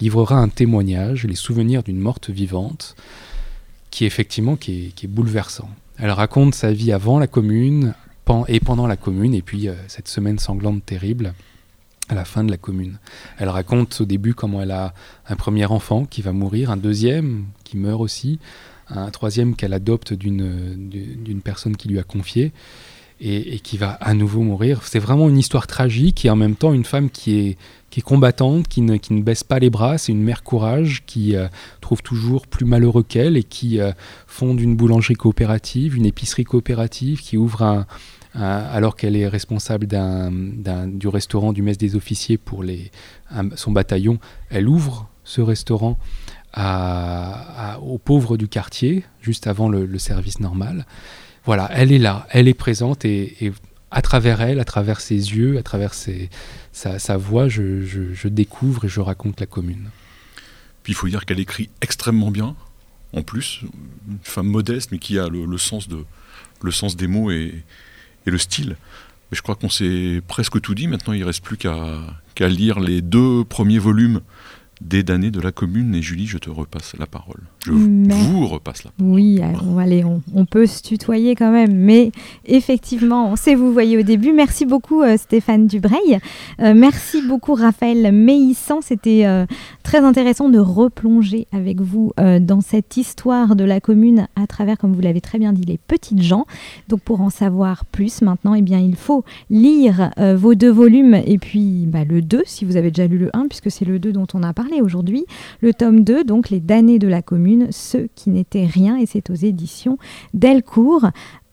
livrera 0.00 0.36
un 0.36 0.48
témoignage, 0.48 1.26
les 1.26 1.34
souvenirs 1.34 1.82
d'une 1.82 1.98
morte 1.98 2.30
vivante, 2.30 2.96
qui 3.90 4.04
est 4.04 4.06
effectivement 4.06 4.56
qui 4.56 4.94
est, 4.96 5.06
bouleversant. 5.06 5.68
Elle 5.98 6.10
raconte 6.10 6.54
sa 6.54 6.72
vie 6.72 6.90
avant 6.90 7.18
la 7.18 7.26
commune 7.26 7.92
et 8.48 8.60
pendant 8.60 8.86
la 8.86 8.96
commune, 8.96 9.34
et 9.34 9.42
puis 9.42 9.68
cette 9.88 10.08
semaine 10.08 10.38
sanglante 10.38 10.86
terrible 10.86 11.34
à 12.08 12.14
la 12.14 12.24
fin 12.24 12.44
de 12.44 12.50
la 12.50 12.56
commune. 12.56 12.98
Elle 13.36 13.50
raconte 13.50 14.00
au 14.00 14.06
début 14.06 14.32
comment 14.32 14.62
elle 14.62 14.70
a 14.70 14.94
un 15.28 15.36
premier 15.36 15.66
enfant 15.66 16.06
qui 16.06 16.22
va 16.22 16.32
mourir, 16.32 16.70
un 16.70 16.78
deuxième 16.78 17.44
qui 17.62 17.76
meurt 17.76 18.00
aussi, 18.00 18.38
un 18.88 19.10
troisième 19.10 19.54
qu'elle 19.54 19.74
adopte 19.74 20.14
d'une 20.14 21.42
personne 21.44 21.76
qui 21.76 21.88
lui 21.88 21.98
a 21.98 22.04
confié 22.04 22.52
et, 23.24 23.60
qui 23.60 23.78
va 23.78 23.92
à 24.00 24.14
nouveau 24.14 24.40
mourir. 24.42 24.82
C'est 24.84 24.98
vraiment 24.98 25.28
une 25.28 25.38
histoire 25.38 25.66
tragique 25.66 26.24
et 26.24 26.30
en 26.30 26.36
même 26.36 26.56
temps 26.56 26.72
une 26.72 26.84
femme 26.84 27.08
qui 27.08 27.38
est, 27.38 27.58
qui 27.90 28.00
est 28.00 28.02
combattante, 28.02 28.66
qui 28.66 28.80
ne, 28.80 28.96
qui 28.96 29.14
ne 29.14 29.22
baisse 29.22 29.44
pas 29.44 29.60
les 29.60 29.70
bras. 29.70 29.96
C'est 29.96 30.10
une 30.10 30.22
mère 30.22 30.42
courage 30.42 31.04
qui 31.06 31.36
euh, 31.36 31.46
trouve 31.80 32.02
toujours 32.02 32.48
plus 32.48 32.64
malheureux 32.64 33.04
qu'elle 33.04 33.36
et 33.36 33.44
qui 33.44 33.80
euh, 33.80 33.92
fonde 34.26 34.60
une 34.60 34.74
boulangerie 34.74 35.14
coopérative, 35.14 35.96
une 35.96 36.06
épicerie 36.06 36.44
coopérative, 36.44 37.20
qui 37.20 37.36
ouvre 37.36 37.62
un, 37.62 37.86
alors 38.34 38.96
qu'elle 38.96 39.14
est 39.14 39.28
responsable 39.28 39.86
du 39.86 41.08
restaurant 41.08 41.52
du 41.52 41.62
mess 41.62 41.76
des 41.76 41.96
officiers 41.96 42.38
pour 42.38 42.62
les, 42.62 42.90
son 43.56 43.72
bataillon, 43.72 44.18
elle 44.48 44.68
ouvre 44.68 45.10
ce 45.22 45.42
restaurant 45.42 45.98
aux 46.56 47.98
pauvres 47.98 48.36
du 48.38 48.48
quartier, 48.48 49.04
juste 49.20 49.46
avant 49.46 49.68
le, 49.68 49.98
service 49.98 50.40
normal. 50.40 50.86
Voilà, 51.44 51.68
elle 51.72 51.92
est 51.92 51.98
là, 51.98 52.26
elle 52.30 52.48
est 52.48 52.54
présente 52.54 53.04
et, 53.04 53.52
à 53.90 54.00
travers 54.00 54.40
elle, 54.40 54.60
à 54.60 54.64
travers 54.64 55.00
ses 55.00 55.14
yeux, 55.14 55.58
à 55.58 55.62
travers 55.62 55.92
sa, 55.92 57.16
voix, 57.16 57.48
je, 57.48 58.28
découvre 58.28 58.84
et 58.84 58.88
je 58.88 59.00
raconte 59.00 59.40
la 59.40 59.46
commune. 59.46 59.90
Puis 60.82 60.92
il 60.92 60.96
faut 60.96 61.08
dire 61.08 61.24
qu'elle 61.24 61.40
écrit 61.40 61.68
extrêmement 61.80 62.30
bien, 62.30 62.54
en 63.12 63.22
plus, 63.22 63.60
une 64.08 64.18
femme 64.22 64.46
modeste 64.46 64.90
mais 64.92 64.98
qui 64.98 65.18
a 65.18 65.28
le, 65.28 65.58
sens, 65.58 65.86
des 66.96 67.06
mots 67.06 67.30
et, 67.30 67.54
et 68.26 68.30
le 68.30 68.38
style. 68.38 68.76
Mais 69.30 69.36
je 69.36 69.42
crois 69.42 69.54
qu'on 69.54 69.68
s'est 69.68 70.20
presque 70.28 70.60
tout 70.60 70.74
dit. 70.74 70.88
Maintenant, 70.88 71.12
il 71.12 71.20
ne 71.20 71.24
reste 71.24 71.42
plus 71.42 71.56
qu'à 71.56 72.48
lire 72.48 72.80
les 72.80 73.02
deux 73.02 73.44
premiers 73.44 73.78
volumes 73.78 74.20
des 74.80 75.02
damnés 75.02 75.30
de 75.30 75.40
la 75.40 75.52
commune. 75.52 75.94
Et 75.94 76.02
Julie, 76.02 76.26
je 76.26 76.38
te 76.38 76.50
repasse 76.50 76.94
la 76.98 77.06
parole. 77.06 77.40
Je 77.64 77.70
vous 77.70 78.46
repasse 78.48 78.82
parole. 78.82 78.92
Oui, 78.98 79.40
allez, 79.78 80.04
on, 80.04 80.44
peut 80.46 80.66
se 80.66 80.82
tutoyer 80.82 81.36
quand 81.36 81.52
même. 81.52 81.74
Mais 81.74 82.10
effectivement, 82.44 83.30
on 83.30 83.36
sait, 83.36 83.54
vous 83.54 83.72
voyez 83.72 83.98
au 83.98 84.02
début. 84.02 84.32
Merci 84.32 84.66
beaucoup 84.66 85.02
euh, 85.02 85.16
Stéphane 85.16 85.68
Dubreuil. 85.68 86.18
Euh, 86.60 86.74
merci 86.74 87.22
beaucoup 87.22 87.54
Raphaël 87.54 88.12
Meissant. 88.12 88.80
C'était 88.80 89.26
euh, 89.26 89.46
très 89.84 89.98
intéressant 89.98 90.48
de 90.48 90.58
replonger 90.58 91.46
avec 91.52 91.80
vous 91.80 92.12
dans 92.40 92.60
cette 92.60 92.96
histoire 92.96 93.56
de 93.56 93.64
la 93.64 93.80
commune 93.80 94.26
à 94.36 94.46
travers, 94.46 94.78
comme 94.78 94.92
vous 94.92 95.00
l'avez 95.00 95.20
très 95.20 95.38
bien 95.38 95.52
dit, 95.52 95.62
les 95.62 95.78
petites 95.78 96.22
gens. 96.22 96.46
Donc 96.88 97.00
pour 97.00 97.20
en 97.20 97.30
savoir 97.30 97.84
plus 97.84 98.22
maintenant, 98.22 98.54
eh 98.54 98.62
bien, 98.62 98.78
il 98.78 98.96
faut 98.96 99.24
lire 99.50 100.10
vos 100.36 100.54
deux 100.54 100.70
volumes 100.70 101.14
et 101.26 101.38
puis 101.38 101.86
bah, 101.86 102.04
le 102.04 102.22
2 102.22 102.42
si 102.46 102.64
vous 102.64 102.76
avez 102.76 102.90
déjà 102.90 103.06
lu 103.06 103.18
le 103.18 103.30
1 103.34 103.48
puisque 103.48 103.70
c'est 103.70 103.84
le 103.84 103.98
2 103.98 104.12
dont 104.12 104.26
on 104.34 104.42
a 104.42 104.52
parlé 104.52 104.80
aujourd'hui. 104.80 105.24
Le 105.60 105.72
tome 105.74 106.04
2, 106.04 106.24
donc 106.24 106.50
Les 106.50 106.60
damnés 106.60 106.98
de 106.98 107.08
la 107.08 107.22
commune, 107.22 107.51
ceux 107.70 108.08
qui 108.14 108.30
n'étaient 108.30 108.66
rien, 108.66 108.96
et 108.96 109.06
c'est 109.06 109.30
aux 109.30 109.34
éditions 109.34 109.98
Delcourt. 110.34 111.10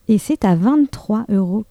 Et 0.08 0.18
c'est 0.18 0.44
à 0.44 0.56
23,95 0.56 1.36
euros. 1.36 1.64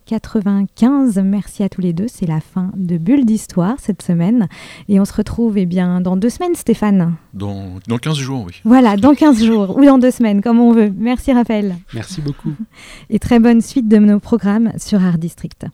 Merci 1.25 1.61
à 1.61 1.67
tous 1.67 1.81
les 1.81 1.91
deux. 1.91 2.05
C'est 2.07 2.25
la 2.25 2.39
fin 2.39 2.71
de 2.77 2.97
Bulle 2.97 3.25
d'Histoire 3.25 3.75
cette 3.79 4.01
semaine. 4.01 4.47
Et 4.87 4.97
on 5.01 5.03
se 5.03 5.11
retrouve 5.11 5.57
eh 5.57 5.65
bien, 5.65 5.99
dans 5.99 6.15
deux 6.15 6.29
semaines, 6.29 6.55
Stéphane. 6.55 7.15
Dans, 7.33 7.79
dans 7.89 7.97
15 7.97 8.15
jours, 8.15 8.45
oui. 8.47 8.61
Voilà, 8.63 8.95
dans 8.95 9.13
15 9.13 9.43
jours 9.43 9.77
ou 9.77 9.83
dans 9.83 9.97
deux 9.97 10.11
semaines, 10.11 10.41
comme 10.41 10.61
on 10.61 10.71
veut. 10.71 10.89
Merci, 10.97 11.33
Raphaël. 11.33 11.75
Merci 11.93 12.21
beaucoup. 12.21 12.53
Et 13.09 13.19
très 13.19 13.39
bonne 13.39 13.59
suite 13.59 13.89
de 13.89 13.97
nos 13.97 14.21
programmes 14.21 14.71
sur 14.77 15.03
Art 15.03 15.17
District. 15.17 15.65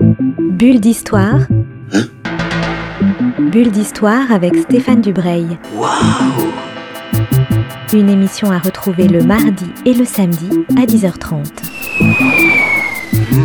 Bulle 0.00 0.80
d'Histoire. 0.80 1.46
Hein? 1.92 2.02
Bulle 3.38 3.70
d'histoire 3.70 4.32
avec 4.32 4.56
Stéphane 4.56 5.00
Dubreuil. 5.00 5.58
Une 7.94 8.10
émission 8.10 8.50
à 8.50 8.58
retrouver 8.58 9.06
le 9.06 9.22
mardi 9.22 9.66
et 9.86 9.94
le 9.94 10.04
samedi 10.04 10.48
à 10.76 10.84
10h30. 10.84 11.44
Mmh. 13.30 13.44